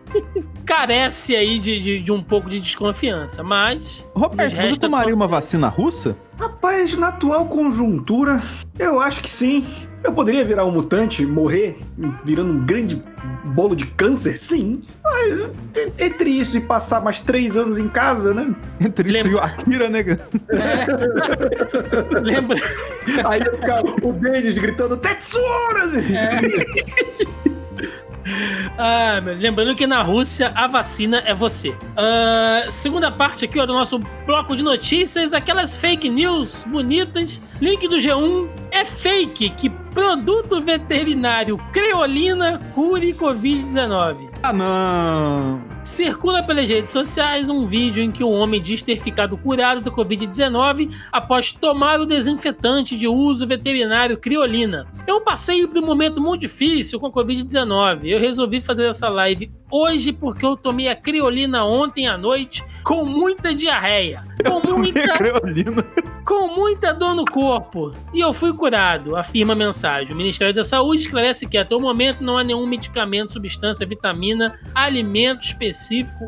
[0.64, 4.04] Carece aí de, de, de um pouco de desconfiança, mas.
[4.14, 6.16] Roberto, você tomaria uma vacina russa?
[6.38, 8.42] Rapaz, na atual conjuntura,
[8.78, 9.64] eu acho que sim.
[10.02, 11.78] Eu poderia virar um mutante, morrer,
[12.24, 13.02] virando um grande
[13.46, 14.38] bolo de câncer?
[14.38, 14.82] Sim.
[15.02, 15.50] Mas
[15.98, 18.46] entre isso e passar mais três anos em casa, né?
[18.80, 19.32] Entre isso Lembra...
[19.32, 20.04] e o Akira, né?
[20.50, 20.86] É.
[22.20, 22.56] Lembra.
[23.24, 25.86] Aí ia ficar o Denis gritando Tetsura!
[26.12, 27.35] É.
[28.78, 31.70] Ah, lembrando que na Rússia a vacina é você.
[31.70, 37.40] Uh, segunda parte aqui ó, do nosso bloco de notícias, aquelas fake news bonitas.
[37.60, 44.28] Link do G1 é fake que produto veterinário creolina cure Covid-19.
[44.42, 45.75] Ah, não!
[45.86, 49.80] Circula pelas redes sociais um vídeo em que o um homem diz ter ficado curado
[49.80, 54.88] da Covid-19 após tomar o desinfetante de uso veterinário criolina.
[55.06, 58.00] Eu passei por um momento muito difícil com a Covid-19.
[58.06, 63.04] Eu resolvi fazer essa live hoje porque eu tomei a criolina ontem à noite com
[63.04, 64.24] muita diarreia.
[64.44, 65.00] Com muita.
[66.26, 67.92] com muita dor no corpo.
[68.12, 70.12] E eu fui curado, afirma a mensagem.
[70.12, 74.58] O Ministério da Saúde esclarece que até o momento não há nenhum medicamento, substância, vitamina,
[74.74, 75.75] alimento específico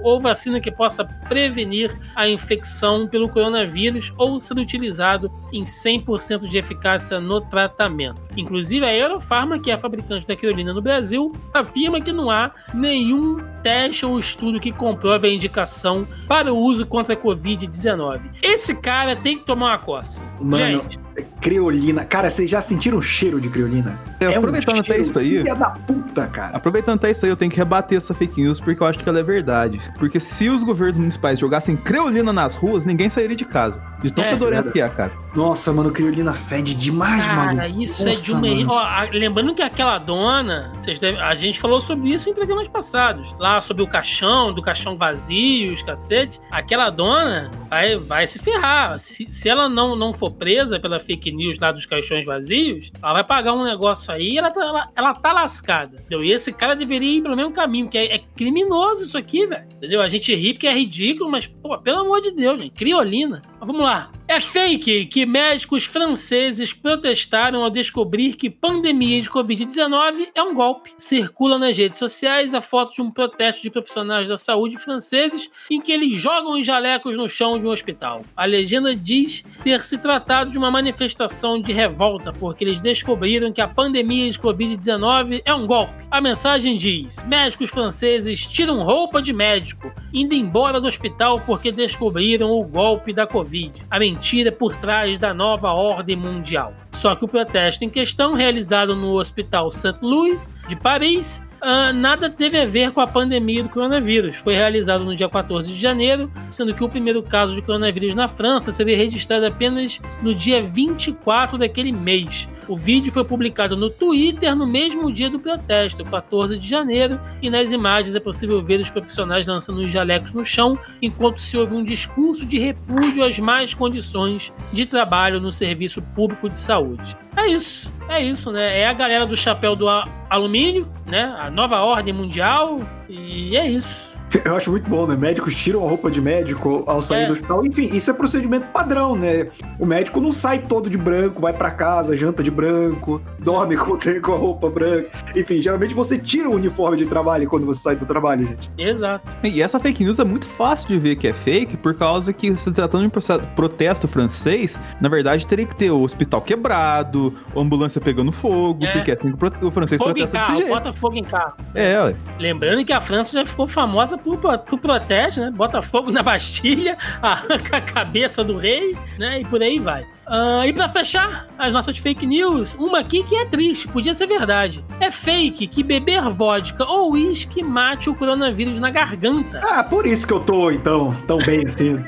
[0.03, 6.59] ou vacina que possa prevenir a infecção pelo coronavírus ou ser utilizado em 100% de
[6.59, 8.21] eficácia no tratamento.
[8.37, 12.53] Inclusive, a Eurofarma, que é a fabricante da criolina no Brasil, afirma que não há
[12.73, 18.21] nenhum teste ou estudo que comprove a indicação para o uso contra a Covid-19.
[18.43, 20.23] Esse cara tem que tomar uma coça.
[20.41, 20.99] Mano, Gente,
[21.41, 22.05] Criolina.
[22.05, 23.99] Cara, vocês já sentiram o cheiro de criolina?
[24.21, 25.39] É, é aproveitando um até isso aí.
[25.39, 26.57] Filha da puta, cara.
[26.57, 29.09] Aproveitando até isso aí, eu tenho que rebater essa fake news porque eu acho que
[29.09, 29.81] ela é verdade.
[29.99, 33.83] Porque se os governos municipais jogassem criolina nas ruas, ninguém sairia de casa.
[34.03, 35.13] De tão é, fedorento que é, cara.
[35.35, 37.83] Nossa, mano, criolina fede demais, cara, mano.
[37.83, 38.73] isso Nossa, é de uma.
[38.73, 41.21] Ó, lembrando que aquela dona, vocês devem...
[41.21, 43.35] a gente falou sobre isso em programas passados.
[43.39, 46.41] Lá sobre o caixão, do caixão vazio, os cacete.
[46.51, 48.99] Aquela dona vai, vai se ferrar.
[48.99, 53.15] Se, se ela não, não for presa pela fake news lá dos caixões vazios, ela
[53.15, 55.97] vai pagar um negócio aí e ela, tá, ela, ela tá lascada.
[55.97, 56.23] Entendeu?
[56.23, 59.65] E esse cara deveria ir pelo mesmo caminho, porque é, é criminoso isso aqui, velho.
[59.77, 60.03] Entendeu?
[60.03, 62.75] A gente ri porque é ridículo, mas, pô, pelo amor de Deus, gente.
[62.75, 63.41] Criolina.
[63.61, 64.11] Vamos lá.
[64.31, 70.93] É fake que médicos franceses protestaram ao descobrir que pandemia de Covid-19 é um golpe.
[70.99, 75.81] Circula nas redes sociais a foto de um protesto de profissionais da saúde franceses em
[75.81, 78.23] que eles jogam os jalecos no chão de um hospital.
[78.37, 83.63] A legenda diz ter se tratado de uma manifestação de revolta porque eles descobriram que
[83.63, 86.07] a pandemia de Covid-19 é um golpe.
[86.11, 92.51] A mensagem diz: médicos franceses tiram roupa de médico, indo embora do hospital porque descobriram
[92.51, 93.48] o golpe da Covid.
[93.91, 96.75] A mentira por trás da nova ordem mundial.
[96.93, 102.57] Só que o protesto em questão, realizado no Hospital Saint-Louis de Paris, Uh, nada teve
[102.57, 104.37] a ver com a pandemia do coronavírus.
[104.37, 108.29] Foi realizado no dia 14 de janeiro, sendo que o primeiro caso de coronavírus na
[108.29, 112.49] França seria registrado apenas no dia 24 daquele mês.
[112.69, 117.49] O vídeo foi publicado no Twitter no mesmo dia do protesto, 14 de janeiro, e
[117.49, 121.75] nas imagens é possível ver os profissionais lançando os jalecos no chão enquanto se ouve
[121.75, 127.17] um discurso de repúdio às más condições de trabalho no serviço público de saúde.
[127.35, 128.81] É isso, é isso, né?
[128.81, 129.87] É a galera do chapéu do
[130.29, 131.35] alumínio, né?
[131.39, 134.18] A nova ordem mundial, e é isso.
[134.45, 135.17] Eu acho muito bom, né?
[135.17, 137.27] Médicos tiram a roupa de médico ao sair é.
[137.27, 137.65] do hospital.
[137.65, 139.49] Enfim, isso é procedimento padrão, né?
[139.79, 143.99] O médico não sai todo de branco, vai para casa, janta de branco, dorme com,
[144.23, 145.09] com a roupa branca.
[145.35, 148.71] Enfim, geralmente você tira o uniforme de trabalho quando você sai do trabalho, gente.
[148.77, 149.27] Exato.
[149.43, 152.55] E essa fake news é muito fácil de ver que é fake, por causa que
[152.57, 157.61] se tratando de um protesto francês, na verdade teria que ter o hospital quebrado, a
[157.61, 158.93] ambulância pegando fogo, é.
[158.93, 160.37] porque é assim que o francês fogo protesta.
[160.37, 161.55] Em carro, bota fogo em carro.
[161.75, 162.17] É, ué.
[162.39, 165.51] Lembrando que a França já ficou famosa por, por protege, né?
[165.51, 169.41] Bota fogo na Bastilha, arranca a cabeça do rei, né?
[169.41, 170.03] E por aí vai.
[170.03, 174.27] Uh, e para fechar as nossas fake news, uma aqui que é triste, podia ser
[174.27, 174.85] verdade.
[175.01, 179.61] É fake que beber vodka ou uísque mate o coronavírus na garganta.
[179.65, 182.05] Ah, por isso que eu tô, então, tão bem assim.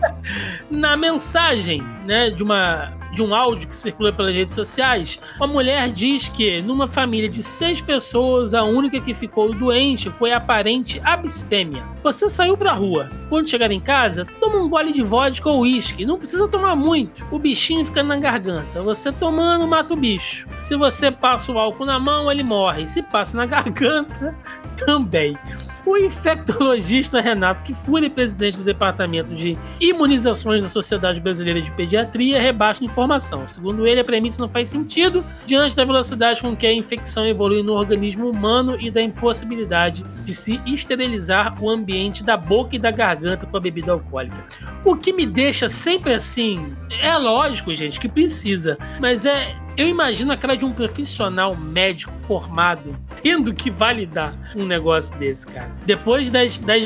[0.70, 5.90] na mensagem, né, de uma de um áudio que circula pelas redes sociais, uma mulher
[5.90, 11.00] diz que numa família de seis pessoas, a única que ficou doente foi a aparente
[11.04, 11.84] abstêmia.
[12.02, 13.10] Você saiu pra rua.
[13.28, 16.04] Quando chegar em casa, toma um gole de vodka ou uísque.
[16.04, 17.24] Não precisa tomar muito.
[17.30, 18.82] O bichinho fica na garganta.
[18.82, 20.48] Você tomando, mata o bicho.
[20.62, 22.88] Se você passa o álcool na mão, ele morre.
[22.88, 24.34] Se passa na garganta,
[24.76, 25.38] também.
[25.84, 32.82] O infectologista Renato Kifuri, presidente do Departamento de Imunizações da Sociedade Brasileira de Pediatria, rebaixa
[32.82, 33.48] a informação.
[33.48, 37.64] Segundo ele, a premissa não faz sentido diante da velocidade com que a infecção evolui
[37.64, 42.92] no organismo humano e da impossibilidade de se esterilizar o ambiente da boca e da
[42.92, 44.44] garganta com a bebida alcoólica.
[44.84, 50.32] O que me deixa sempre assim, é lógico, gente, que precisa, mas é eu imagino
[50.32, 55.70] a cara de um profissional médico formado tendo que validar um negócio desse, cara.
[55.84, 56.82] Depois das, das,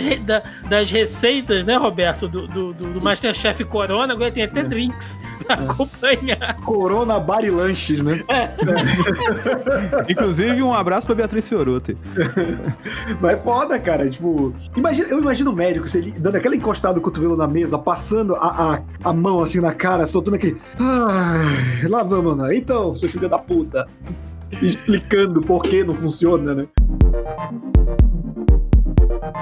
[0.69, 4.65] das receitas, né, Roberto, do, do, do Masterchef Corona, agora tem até é.
[4.65, 5.65] drinks pra é.
[5.65, 6.57] acompanhar.
[6.65, 8.25] Corona Bar e Lanches, né?
[8.29, 8.51] É.
[10.11, 11.97] Inclusive, um abraço pra Beatriz Fioroto.
[13.21, 14.11] Mas é foda, cara.
[14.11, 17.79] Tipo, imagina, eu imagino o médico se ele, dando aquela encostada do cotovelo na mesa,
[17.79, 20.61] passando a, a, a mão assim na cara, soltando aquele.
[20.79, 22.57] Ai, lá vamos, né?
[22.57, 23.87] Então, seu filho da puta.
[24.63, 26.69] Explicando por que não funciona, né?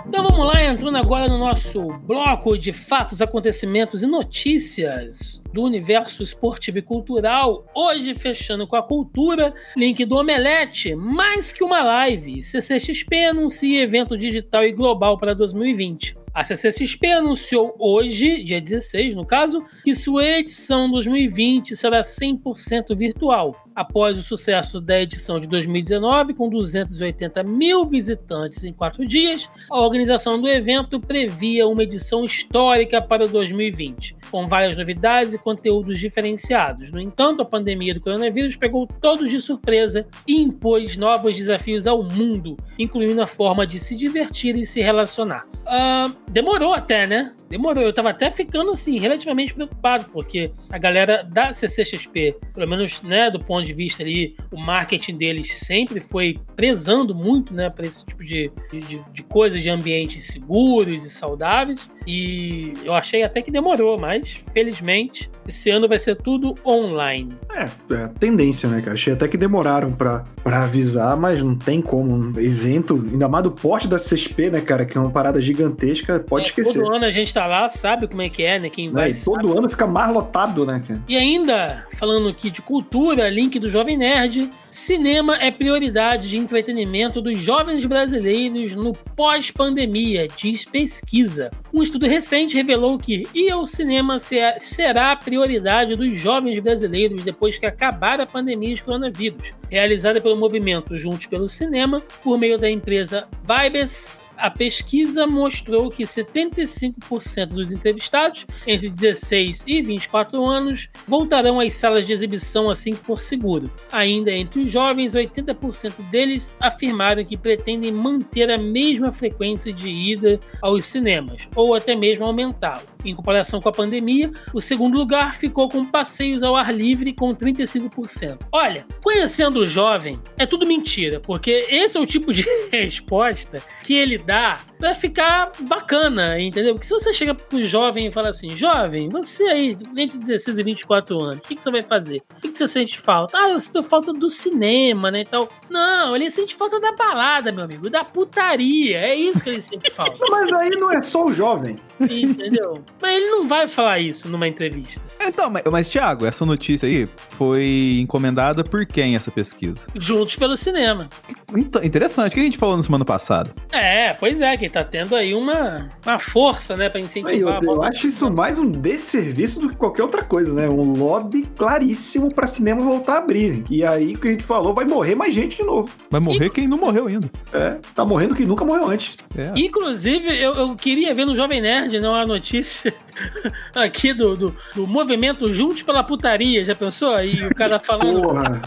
[0.08, 6.22] Então vamos lá, entrando agora no nosso bloco de fatos, acontecimentos e notícias do universo
[6.22, 7.66] esportivo e cultural.
[7.74, 12.42] Hoje fechando com a cultura, link do Omelete, mais que uma live.
[12.42, 16.16] CCXP anuncia evento digital e global para 2020.
[16.32, 23.63] A CCXP anunciou hoje, dia 16 no caso, que sua edição 2020 será 100% virtual
[23.74, 29.80] após o sucesso da edição de 2019, com 280 mil visitantes em quatro dias, a
[29.80, 36.90] organização do evento previa uma edição histórica para 2020, com várias novidades e conteúdos diferenciados.
[36.90, 42.02] No entanto, a pandemia do coronavírus pegou todos de surpresa e impôs novos desafios ao
[42.02, 45.42] mundo, incluindo a forma de se divertir e se relacionar.
[45.64, 47.32] Uh, demorou até, né?
[47.48, 47.84] Demorou.
[47.84, 53.30] Eu tava até ficando assim, relativamente preocupado, porque a galera da CCXP, pelo menos né,
[53.30, 58.04] do ponto de vista ali, o marketing deles sempre foi prezando muito, né, para esse
[58.04, 61.88] tipo de, de, de coisas de ambientes seguros e saudáveis.
[62.04, 67.36] E eu achei até que demorou, mas felizmente esse ano vai ser tudo online.
[67.50, 67.64] É,
[67.94, 68.94] é tendência, né, cara?
[68.94, 72.14] Achei até que demoraram para avisar, mas não tem como.
[72.14, 76.20] Um evento, ainda mais do porte da CSP, né, cara, que é uma parada gigantesca,
[76.20, 76.80] pode é, esquecer.
[76.82, 78.68] Todo ano a gente tá lá, sabe como é que é, né?
[78.68, 79.10] Quem vai.
[79.10, 81.00] É, todo ano fica mais lotado, né, cara?
[81.08, 87.22] E ainda, falando aqui de cultura, link do Jovem Nerd, cinema é prioridade de entretenimento
[87.22, 91.50] dos jovens brasileiros no pós-pandemia, diz pesquisa.
[91.72, 97.56] Um estudo recente revelou que ir ao cinema será a prioridade dos jovens brasileiros depois
[97.56, 102.70] que acabar a pandemia de coronavírus, realizada pelo movimento Juntos pelo Cinema, por meio da
[102.70, 111.60] empresa Vibes a pesquisa mostrou que 75% dos entrevistados entre 16 e 24 anos voltarão
[111.60, 113.70] às salas de exibição assim que for seguro.
[113.92, 120.40] Ainda entre os jovens, 80% deles afirmaram que pretendem manter a mesma frequência de ida
[120.62, 122.82] aos cinemas, ou até mesmo aumentá-lo.
[123.04, 127.34] Em comparação com a pandemia, o segundo lugar ficou com passeios ao ar livre com
[127.34, 128.38] 35%.
[128.50, 133.94] Olha, conhecendo o jovem, é tudo mentira, porque esse é o tipo de resposta que
[133.94, 136.74] ele dá pra ficar bacana, entendeu?
[136.74, 140.62] Porque se você chega pro jovem e fala assim, jovem, você aí, entre 16 e
[140.62, 142.22] 24 anos, o que, que você vai fazer?
[142.36, 143.38] O que, que você sente falta?
[143.38, 147.64] Ah, eu sinto falta do cinema, né, então Não, ele sente falta da balada, meu
[147.64, 150.18] amigo, da putaria, é isso que ele sente falta.
[150.30, 151.76] Mas aí não é só o jovem.
[152.00, 152.82] Entendeu?
[153.00, 155.00] Mas ele não vai falar isso numa entrevista.
[155.20, 159.86] Então, mas, mas Thiago, essa notícia aí foi encomendada por quem essa pesquisa?
[159.98, 161.08] Juntos pelo cinema.
[161.54, 162.32] Então, interessante.
[162.32, 163.54] O que a gente falou na semana passada?
[163.72, 167.62] É, pois é, que tá tendo aí uma, uma força, né, pra incentivar.
[167.62, 170.68] Eu, eu acho isso mais um desserviço do que qualquer outra coisa, né?
[170.68, 173.62] Um lobby claríssimo pra cinema voltar a abrir.
[173.70, 175.90] E aí, o que a gente falou, vai morrer mais gente de novo.
[176.10, 176.50] Vai morrer e...
[176.50, 177.30] quem não morreu ainda.
[177.52, 179.16] É, tá morrendo quem nunca morreu antes.
[179.36, 179.52] É.
[179.56, 182.94] Inclusive, eu, eu queria ver no Jovem Nerd, não a notícia
[183.74, 187.14] aqui do, do, do movimento Juntos pela Putaria, já pensou?
[187.14, 188.22] Aí o cara falando.
[188.22, 188.62] Porra.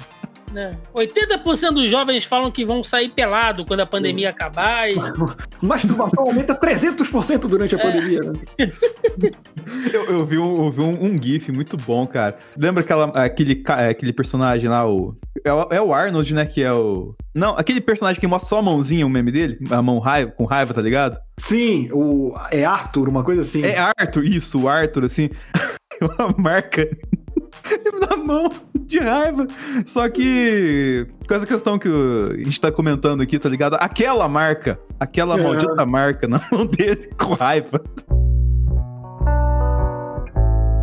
[0.58, 0.72] Né?
[0.91, 4.89] 80% dos jovens falam que vão sair pelado quando a pandemia acabar.
[4.89, 4.95] E...
[5.62, 7.84] Masturbação aumenta 300% durante a é.
[7.84, 8.22] pandemia.
[8.24, 8.34] Né?
[9.93, 12.39] eu, eu, vi, um, eu vi um, um, GIF muito bom, cara.
[12.58, 15.16] Lembra aquela, aquele, aquele personagem lá, o.
[15.45, 16.43] É, é, o Arnold, né?
[16.47, 17.14] Que é o.
[17.36, 20.45] Não, aquele personagem que mostra só a mãozinha, o meme dele, a mão raiva, com
[20.45, 21.20] raiva, tá ligado?
[21.39, 22.36] Sim, o.
[22.49, 23.64] É Arthur, uma coisa assim.
[23.64, 25.30] É Arthur, isso, o Arthur, assim.
[26.01, 26.89] uma marca.
[28.28, 29.47] mão de raiva.
[29.86, 33.76] Só que com essa questão que a gente tá comentando aqui, tá ligado?
[33.76, 35.43] Aquela marca, aquela é.
[35.43, 37.82] maldita marca na mão dele com raiva.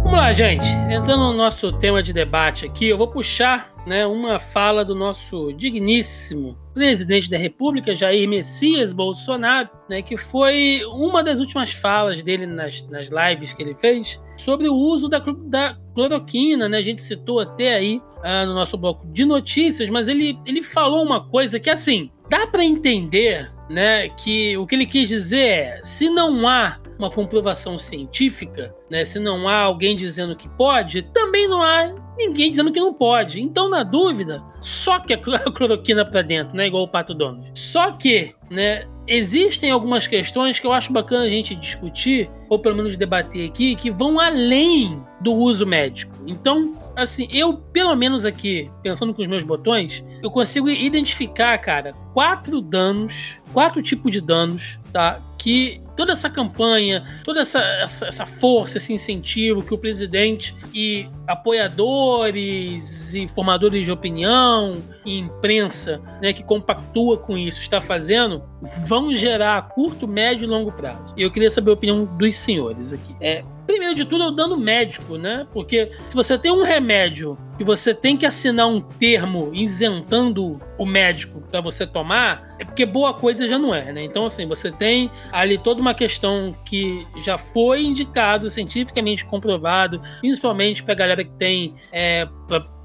[0.02, 0.66] Vamos lá, gente.
[0.90, 5.52] Entrando no nosso tema de debate aqui, eu vou puxar né, uma fala do nosso
[5.52, 12.46] digníssimo presidente da República, Jair Messias Bolsonaro, né, que foi uma das últimas falas dele
[12.46, 16.68] nas, nas lives que ele fez sobre o uso da, da cloroquina.
[16.68, 16.78] Né?
[16.78, 21.04] A gente citou até aí ah, no nosso bloco de notícias, mas ele, ele falou
[21.04, 25.80] uma coisa que, assim, dá para entender né, que o que ele quis dizer é:
[25.82, 31.48] se não há uma comprovação científica, né, se não há alguém dizendo que pode, também
[31.48, 33.40] não há ninguém dizendo que não pode.
[33.40, 37.50] Então, na dúvida, só que a cloroquina para dentro, né, igual o Pato Donald.
[37.58, 42.76] Só que, né, existem algumas questões que eu acho bacana a gente discutir, ou pelo
[42.76, 46.14] menos debater aqui, que vão além do uso médico.
[46.26, 51.94] Então, assim, eu, pelo menos aqui, pensando com os meus botões, eu consigo identificar, cara,
[52.14, 55.20] quatro danos, quatro tipos de danos, tá?
[55.36, 61.08] Que toda essa campanha, toda essa, essa, essa, força, esse incentivo que o presidente e
[61.26, 68.44] apoiadores e formadores de opinião e imprensa né, que compactua com isso está fazendo,
[68.86, 71.14] vão gerar a curto, médio e longo prazo.
[71.16, 73.14] E eu queria saber a opinião dos senhores aqui.
[73.20, 75.46] É, Primeiro de tudo é o dano médico, né?
[75.52, 80.84] Porque se você tem um remédio e você tem que assinar um termo isentando o
[80.84, 84.02] médico para você tomar, é porque boa coisa já não é, né?
[84.04, 90.82] Então, assim, você tem ali toda uma questão que já foi indicado, cientificamente comprovado, principalmente
[90.82, 92.28] para galera que tem é,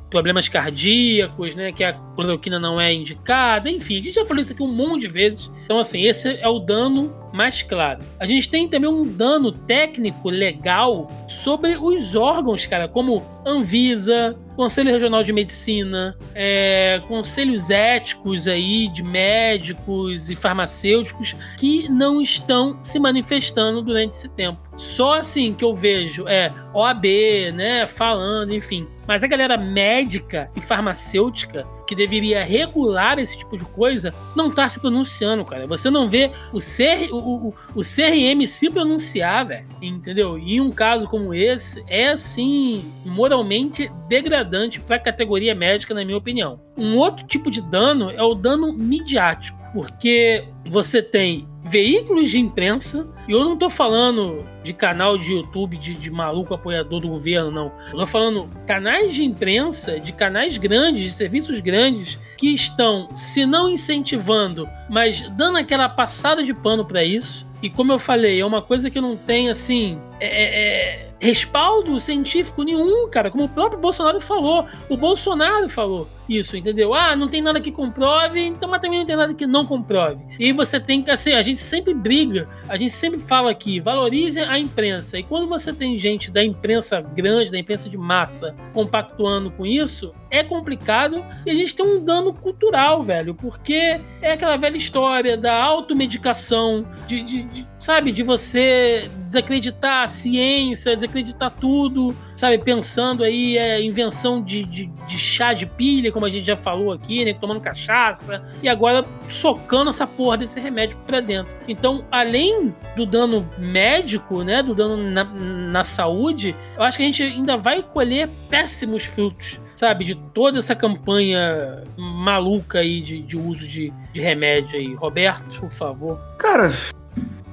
[0.09, 1.71] problemas cardíacos, né?
[1.71, 5.01] Que a cloroquina não é indicada, enfim, a gente já falou isso aqui um monte
[5.01, 5.51] de vezes.
[5.65, 8.01] Então, assim, esse é o dano mais claro.
[8.19, 14.91] A gente tem também um dano técnico legal sobre os órgãos, cara, como Anvisa, Conselho
[14.91, 22.99] Regional de Medicina, é, conselhos éticos aí de médicos e farmacêuticos que não estão se
[22.99, 24.59] manifestando durante esse tempo.
[24.75, 27.05] Só assim que eu vejo é OAB,
[27.53, 28.87] né, falando, enfim.
[29.07, 34.69] Mas a galera médica e farmacêutica que deveria regular esse tipo de coisa não está
[34.69, 35.65] se pronunciando, cara.
[35.65, 39.65] Você não vê o, CR, o, o, o CRM se pronunciar, velho.
[39.81, 40.37] Entendeu?
[40.37, 46.17] E um caso como esse é, assim, moralmente degradante para a categoria médica, na minha
[46.17, 46.61] opinião.
[46.77, 53.07] Um outro tipo de dano é o dano midiático, porque você tem veículos de imprensa,
[53.27, 57.51] e eu não tô falando de canal de YouTube de, de, maluco apoiador do governo,
[57.51, 57.71] não.
[57.91, 63.45] Eu tô falando canais de imprensa, de canais grandes, de serviços grandes, que estão, se
[63.45, 67.47] não incentivando, mas dando aquela passada de pano para isso.
[67.61, 69.99] E como eu falei, é uma coisa que não tem assim.
[70.19, 73.29] é, é, é respaldo científico nenhum, cara.
[73.29, 74.65] Como o próprio Bolsonaro falou.
[74.87, 76.93] O Bolsonaro falou isso, entendeu?
[76.93, 80.23] Ah, não tem nada que comprove, então mas também não tem nada que não comprove.
[80.39, 84.39] E você tem que, assim, a gente sempre briga, a gente sempre fala aqui, valorize
[84.39, 85.17] a imprensa.
[85.17, 90.13] E quando você tem gente da imprensa grande, da imprensa de massa, compactuando com isso,
[90.29, 95.35] é complicado e a gente tem um dano cultural, velho, porque é aquela velha história
[95.35, 103.23] da automedicação, de, de, de sabe, de você desacreditar a ciência, desacreditar tudo, sabe, pensando
[103.23, 107.23] aí é invenção de, de, de, chá de pilha, como a gente já falou aqui,
[107.23, 111.55] né, tomando cachaça, e agora socando essa porra desse remédio pra dentro.
[111.67, 117.05] Então, além do dano médico, né, do dano na, na saúde, eu acho que a
[117.05, 123.37] gente ainda vai colher péssimos frutos sabe, de toda essa campanha maluca aí de, de
[123.37, 124.93] uso de, de remédio aí.
[124.93, 126.19] Roberto, por favor.
[126.37, 126.73] Cara,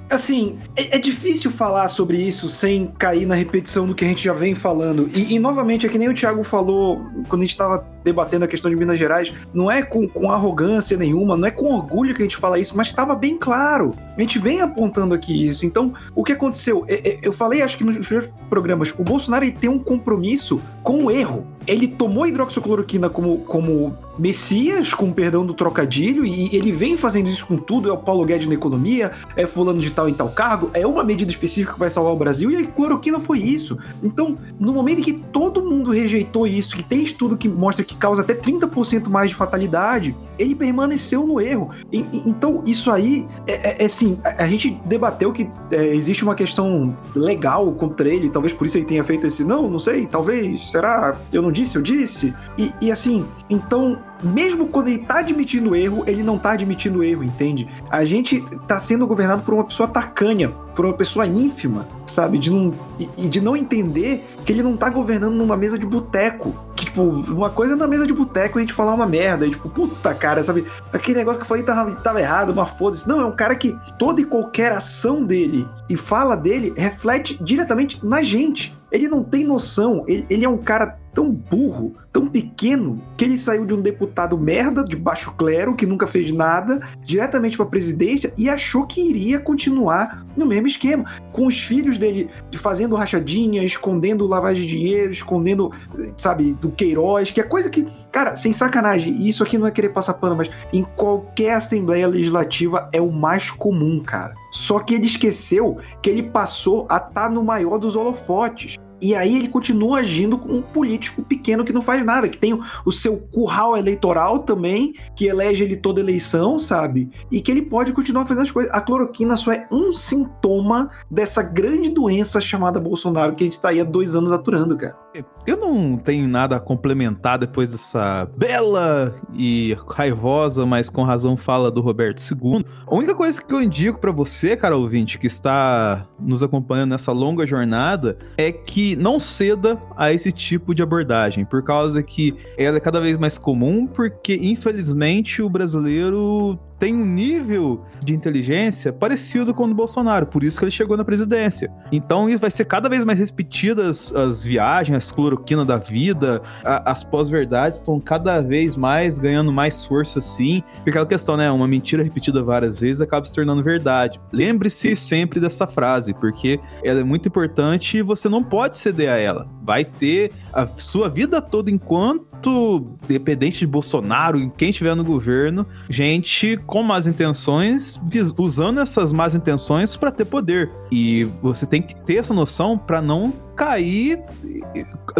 [0.09, 4.22] Assim, é, é, difícil falar sobre isso sem cair na repetição do que a gente
[4.22, 5.09] já vem falando.
[5.12, 8.49] E, e novamente, é que nem o Thiago falou quando a gente estava debatendo a
[8.49, 9.33] questão de Minas Gerais.
[9.53, 12.77] Não é com, com arrogância nenhuma, não é com orgulho que a gente fala isso,
[12.77, 13.97] mas estava bem claro.
[14.16, 15.66] A gente vem apontando aqui isso.
[15.66, 16.85] Então, o que aconteceu?
[16.87, 21.07] É, é, eu falei, acho que nos primeiros programas, o Bolsonaro tem um compromisso com
[21.07, 21.45] o erro.
[21.67, 27.47] Ele tomou hidroxicloroquina como, como Messias, com perdão do trocadilho, e ele vem fazendo isso
[27.47, 27.89] com tudo.
[27.89, 31.05] É o Paulo Guedes na economia, é fulano de tal em tal cargo, é uma
[31.05, 33.79] medida específica que vai salvar o Brasil, e a cloroquina foi isso.
[34.03, 37.95] Então, no momento em que todo mundo rejeitou isso, que tem estudo que mostra que
[37.95, 41.71] causa até 30% mais de fatalidade, ele permaneceu no erro.
[41.93, 45.95] E, e, então, isso aí é, é, é assim: a, a, gente debateu que é,
[45.95, 49.45] existe uma questão legal contra ele, talvez por isso ele tenha feito esse.
[49.45, 51.17] Não, não sei, talvez, será?
[51.33, 52.34] Eu não disse, eu disse.
[52.59, 57.22] E, e assim, então mesmo quando ele tá admitindo erro, ele não tá admitindo erro,
[57.22, 57.68] entende?
[57.90, 62.38] A gente tá sendo governado por uma pessoa tacanha, por uma pessoa ínfima, sabe?
[62.38, 65.86] De não, e, e de não entender que ele não tá governando numa mesa de
[65.86, 66.54] boteco.
[66.74, 69.50] Que, tipo, uma coisa é na mesa de boteco a gente falar uma merda, e,
[69.50, 70.66] tipo, puta cara, sabe?
[70.92, 73.09] Aquele negócio que eu falei tava, tava errado, uma foda-se.
[73.09, 78.04] Não, é um cara que toda e qualquer ação dele e fala dele reflete diretamente
[78.04, 78.74] na gente.
[78.90, 83.39] Ele não tem noção, ele, ele é um cara tão burro, tão pequeno, que ele
[83.39, 87.71] saiu de um deputado merda, de baixo clero, que nunca fez nada, diretamente para a
[87.71, 93.64] presidência e achou que iria continuar no mesmo esquema, com os filhos dele fazendo rachadinha,
[93.64, 95.73] escondendo lavagem de dinheiro, escondendo,
[96.19, 99.89] sabe, do Queiroz, que é coisa que, cara, sem sacanagem, isso aqui não é querer
[99.89, 104.35] passar pano, mas em qualquer assembleia legislativa é o mais comum, cara.
[104.53, 108.77] Só que ele esqueceu que ele passou a estar tá no maior dos holofotes.
[109.01, 112.59] E aí ele continua agindo como um político pequeno que não faz nada, que tem
[112.84, 117.11] o, seu curral eleitoral também, que elege ele toda eleição, sabe?
[117.30, 118.72] E que ele pode continuar fazendo as coisas.
[118.72, 123.68] A cloroquina só é um sintoma dessa grande doença chamada Bolsonaro que a gente tá
[123.68, 125.05] aí há dois anos aturando, cara.
[125.47, 131.71] Eu não tenho nada a complementar depois dessa bela e raivosa, mas com razão fala
[131.71, 132.64] do Roberto II.
[132.87, 137.12] A única coisa que eu indico para você, cara ouvinte, que está nos acompanhando nessa
[137.12, 142.77] longa jornada, é que não ceda a esse tipo de abordagem, por causa que ela
[142.77, 149.55] é cada vez mais comum, porque infelizmente o brasileiro tem um nível de inteligência parecido
[149.55, 151.70] com o do Bolsonaro, por isso que ele chegou na presidência.
[151.91, 156.91] Então isso vai ser cada vez mais repetidas as viagens, as cloroquina da vida, a,
[156.91, 160.62] as pós-verdades estão cada vez mais ganhando mais força assim.
[160.77, 164.20] Porque aquela questão, né, uma mentira repetida várias vezes acaba se tornando verdade.
[164.33, 169.16] Lembre-se sempre dessa frase, porque ela é muito importante e você não pode ceder a
[169.16, 169.49] ela.
[169.62, 175.66] Vai ter a sua vida toda enquanto dependente de Bolsonaro, em quem estiver no governo,
[175.89, 178.01] gente com más intenções,
[178.37, 180.71] usando essas más intenções para ter poder.
[180.91, 184.21] E você tem que ter essa noção para não cair,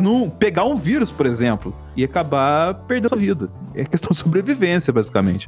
[0.01, 3.49] não pegar um vírus, por exemplo, e acabar perdendo a vida.
[3.75, 5.47] É questão de sobrevivência, basicamente.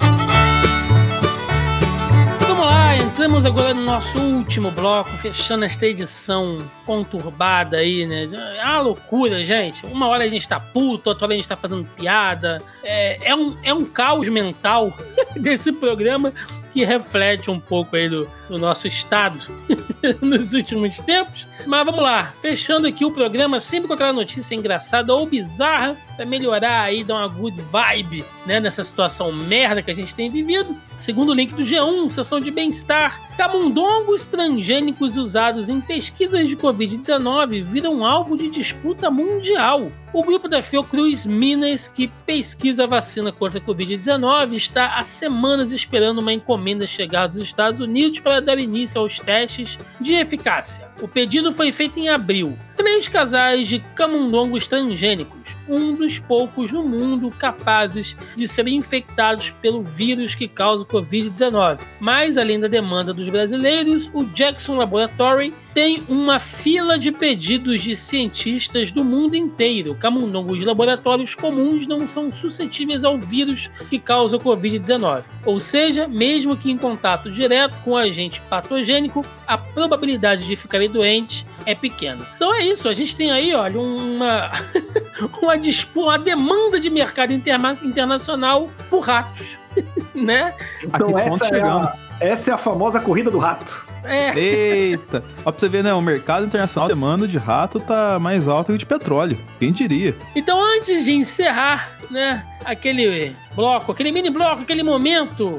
[3.19, 8.29] Entramos agora no nosso último bloco, fechando esta edição conturbada aí, né?
[8.33, 9.85] É uma loucura, gente.
[9.87, 12.63] Uma hora a gente tá puto, outra hora a gente tá fazendo piada.
[12.81, 14.93] É, é, um, é um caos mental
[15.35, 16.33] desse programa
[16.73, 19.47] que reflete um pouco aí do, do nosso estado
[20.21, 21.47] nos últimos tempos.
[21.67, 26.27] Mas vamos lá, fechando aqui o programa, sempre com aquela notícia engraçada ou bizarra, para
[26.27, 30.77] melhorar aí, dar uma good vibe, né, nessa situação merda que a gente tem vivido.
[30.97, 37.63] Segundo o link do G1, sessão de bem-estar, camundongos transgênicos usados em pesquisas de Covid-19
[37.63, 39.93] viram alvo de disputa mundial.
[40.13, 45.71] O grupo da Fiocruz Minas, que pesquisa a vacina contra a Covid-19, está há semanas
[45.71, 50.89] esperando uma encomenda chegar dos Estados Unidos para dar início aos testes de eficácia.
[51.01, 52.59] O pedido foi feito em abril.
[52.77, 55.38] Três casais de camundongos transgênicos,
[55.69, 61.81] um dos poucos no mundo capazes de serem infectados pelo vírus que causa o Covid-19.
[62.01, 67.95] Mas, além da demanda dos brasileiros, o Jackson Laboratory tem uma fila de pedidos de
[67.95, 69.95] cientistas do mundo inteiro.
[69.95, 75.23] Camundongos de laboratórios comuns não são suscetíveis ao vírus que causa o Covid-19.
[75.47, 80.91] Ou seja, mesmo que em contato direto com o agente patogênico, a probabilidade de ficarem
[80.91, 82.27] doentes é pequena.
[82.35, 84.51] Então é isso, a gente tem aí, olha, uma,
[85.43, 89.57] uma, disputa, uma demanda de mercado interna internacional por ratos.
[90.15, 90.55] né?
[90.83, 93.87] Então essa é, a, essa é a famosa corrida do rato.
[94.05, 94.37] É.
[94.39, 95.23] Eita!
[95.45, 95.93] Ó, pra você ver, né?
[95.93, 99.39] O mercado internacional de demanda de rato tá mais alto que de petróleo.
[99.59, 100.17] Quem diria?
[100.35, 102.45] Então, antes de encerrar, né?
[102.65, 105.59] Aquele bloco, aquele mini bloco, aquele momento.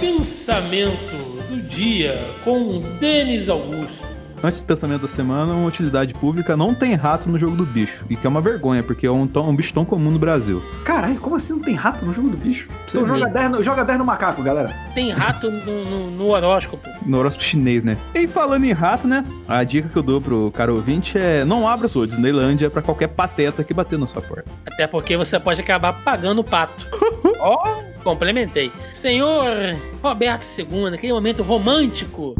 [0.00, 1.16] Pensamento
[1.48, 4.19] do dia com Denis Augusto.
[4.42, 8.06] Antes do pensamento da semana, uma utilidade pública não tem rato no jogo do bicho.
[8.08, 10.62] E que é uma vergonha, porque é um, um bicho tão comum no Brasil.
[10.82, 12.66] Caralho, como assim não tem rato no jogo do bicho?
[12.88, 14.74] Então joga 10, no, joga 10 no macaco, galera.
[14.94, 16.88] Tem rato no, no, no, horóscopo.
[17.04, 17.98] No horóscopo chinês, né?
[18.14, 19.24] E falando em rato, né?
[19.46, 23.08] A dica que eu dou pro cara ouvinte é não abra sua Disneylândia pra qualquer
[23.08, 24.50] pateta que bater na sua porta.
[24.64, 26.86] Até porque você pode acabar pagando o pato.
[27.40, 28.72] Ó, oh, complementei.
[28.92, 32.34] Senhor Roberto II, aquele momento romântico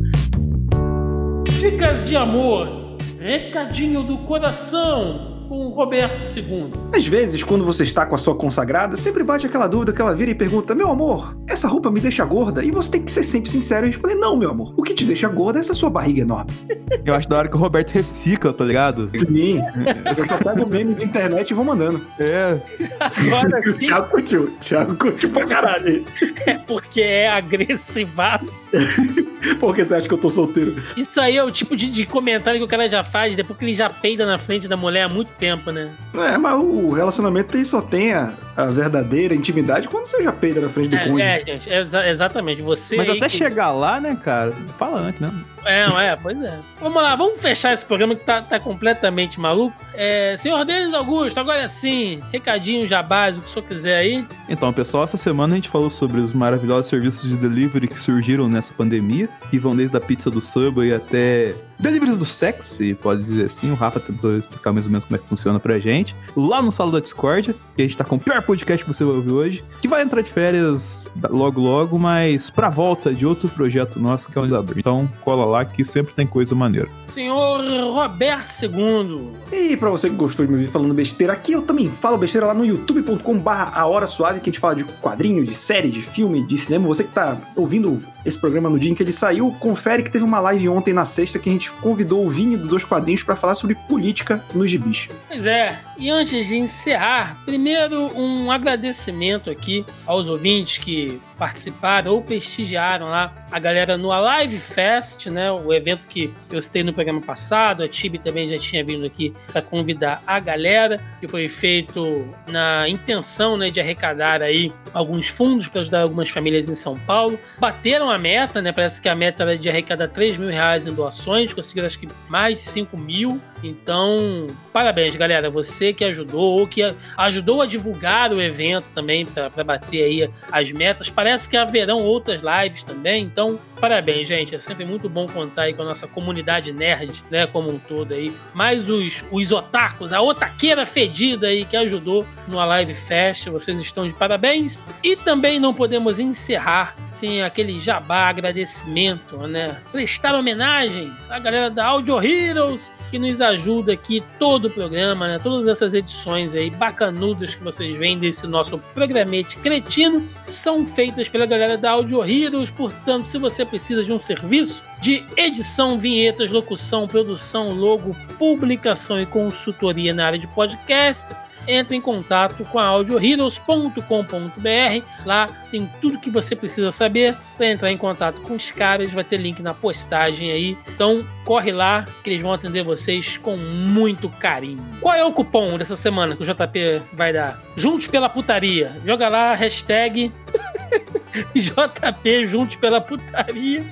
[1.60, 5.38] Dicas de amor, recadinho do coração.
[5.46, 6.72] com o Roberto II.
[6.92, 10.14] Às vezes, quando você está com a sua consagrada, sempre bate aquela dúvida que ela
[10.14, 12.64] vira e pergunta: Meu amor, essa roupa me deixa gorda?
[12.64, 14.72] E você tem que ser sempre sincero e responder: Não, meu amor.
[14.76, 16.52] O que te deixa gorda é essa sua barriga enorme.
[17.04, 19.10] Eu acho da hora que o Roberto recicla, tá ligado?
[19.16, 19.60] Sim.
[20.04, 22.00] Eu só pego meme da internet e vou mandando.
[22.20, 22.56] É.
[23.00, 24.44] Agora O Thiago curtiu.
[24.44, 26.04] O Thiago curtiu pra caralho.
[26.46, 28.70] é porque é agressivaço.
[29.58, 30.82] Por que você acha que eu tô solteiro?
[30.96, 33.64] Isso aí é o tipo de, de comentário que o cara já faz depois que
[33.64, 35.90] ele já peida na frente da mulher há muito tempo, né?
[36.14, 40.60] É, mas o relacionamento ele só tem a, a verdadeira intimidade quando você já peida
[40.60, 41.22] na frente do É, cônjuge.
[41.22, 42.62] é, gente, é exa- exatamente.
[42.62, 42.96] Você.
[42.96, 44.52] Mas até que- chegar lá, né, cara?
[44.78, 45.30] Fala antes, né?
[45.64, 46.58] É, é, pois é.
[46.80, 49.76] Vamos lá, vamos fechar esse programa que tá, tá completamente maluco.
[49.94, 54.24] É, senhor Denis Augusto, agora sim, recadinho já básico, se o senhor quiser aí.
[54.50, 58.48] Então, pessoal, essa semana a gente falou sobre os maravilhosos serviços de delivery que surgiram
[58.48, 63.22] nessa pandemia, que vão desde a pizza do Subway até deliveries do sexo, e pode
[63.22, 66.14] dizer assim, o Rafa tentou explicar mais ou menos como é que funciona pra gente,
[66.36, 69.04] lá no Sala da Discord, que a gente tá com o pior podcast que você
[69.04, 73.48] vai ouvir hoje, que vai entrar de férias logo logo, mas pra volta de outro
[73.48, 74.78] projeto nosso, que é o Lidador.
[74.78, 76.88] Então, cola lá que sempre tem coisa maneira.
[77.08, 77.60] Senhor
[77.92, 79.30] Roberto II.
[79.52, 82.46] E pra você que gostou de me ouvir falando besteira aqui, eu também falo besteira
[82.46, 86.02] lá no youtube.com.br A Hora Suave, que a gente fala de quadrinho, de série, de
[86.02, 86.86] filme, de cinema.
[86.88, 90.24] Você que tá ouvindo esse programa no dia em que ele saiu, confere que teve
[90.24, 93.36] uma live ontem na sexta que a gente convidou o Vini dos Dois Quadrinhos pra
[93.36, 95.08] falar sobre política nos gibis.
[95.28, 102.20] Pois é, e antes de encerrar, primeiro um agradecimento aqui aos ouvintes que participaram ou
[102.20, 105.50] prestigiaram lá a galera no Alive Fest, né?
[105.50, 107.82] O evento que eu citei no programa passado.
[107.82, 112.86] A Tibi também já tinha vindo aqui para convidar a galera, que foi feito na
[112.86, 117.38] intenção né, de arrecadar aí alguns fundos para ajudar algumas famílias em São Paulo.
[117.58, 118.70] Bateram a meta, né?
[118.70, 122.08] Parece que a meta era de arrecadar 3 mil reais em doações, conseguiram acho que
[122.28, 123.40] mais de 5 mil.
[123.62, 125.50] Então, parabéns, galera.
[125.50, 130.72] Você que ajudou ou que ajudou a divulgar o evento também para bater aí as
[130.72, 131.10] metas.
[131.10, 133.24] Parece que haverão outras lives também.
[133.24, 134.54] Então, parabéns, gente.
[134.54, 138.12] É sempre muito bom contar aí com a nossa comunidade nerd, né, como um todo
[138.12, 138.34] aí.
[138.54, 143.48] Mais os, os otakus, a otaqueira fedida aí que ajudou no Live Fest.
[143.48, 144.82] Vocês estão de parabéns.
[145.02, 149.80] E também não podemos encerrar sem aquele jabá agradecimento, né?
[149.90, 155.38] Prestar homenagens à galera da Audio Heroes que nos ajuda aqui todo o programa, né?
[155.38, 161.46] Todas essas edições aí bacanudas que vocês veem desse nosso programete cretino são feitas pela
[161.46, 162.70] galera da Audio Heroes.
[162.70, 169.26] Portanto, se você precisa de um serviço de edição, vinhetas, locução, produção, logo, publicação e
[169.26, 175.04] consultoria na área de podcasts, entre em contato com a audioheroes.com.br.
[175.24, 179.10] Lá tem tudo que você precisa saber para entrar em contato com os caras.
[179.10, 180.76] Vai ter link na postagem aí.
[180.88, 184.84] Então corre lá que eles vão atender vocês com muito carinho.
[185.00, 187.60] Qual é o cupom dessa semana que o JP vai dar?
[187.76, 188.92] Juntos pela putaria.
[189.04, 190.32] Joga lá, hashtag
[191.54, 193.84] JP Juntos pela Putaria.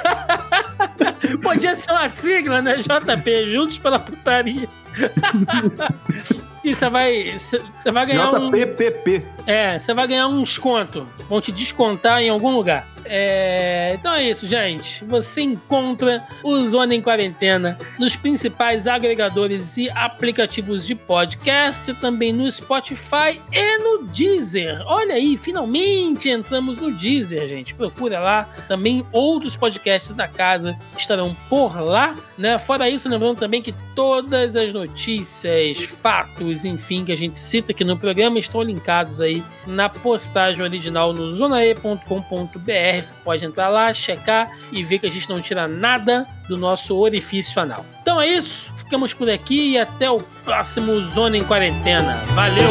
[1.42, 2.76] Podia ser uma sigla, né?
[2.76, 4.68] JP Juntos pela Putaria.
[6.62, 8.50] E você vai, você vai ganhar um.
[8.50, 9.22] JPPP.
[9.46, 11.08] É, você vai ganhar um desconto.
[11.26, 12.86] Vão te descontar em algum lugar.
[13.04, 15.04] É, então é isso, gente.
[15.04, 22.50] Você encontra o Zona em Quarentena nos principais agregadores e aplicativos de podcast, também no
[22.50, 24.82] Spotify e no Deezer.
[24.86, 27.74] Olha aí, finalmente entramos no Deezer, gente.
[27.74, 28.48] Procura lá.
[28.68, 32.58] Também outros podcasts da casa estarão por lá, né?
[32.58, 37.84] Fora isso, lembrando também que todas as notícias, fatos, enfim, que a gente cita aqui
[37.84, 42.89] no programa estão linkados aí na postagem original no zonae.com.br.
[42.98, 46.96] Você pode entrar lá, checar e ver que a gente não tira nada do nosso
[46.96, 47.84] orifício anal.
[48.02, 52.16] Então é isso, ficamos por aqui e até o próximo Zona em Quarentena.
[52.34, 52.70] Valeu!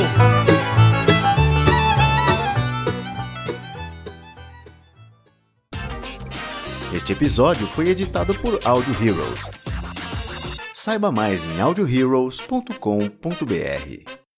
[6.93, 9.49] Este episódio foi editado por Audio Heroes.
[10.73, 14.28] Saiba mais em audioheroes.com.br.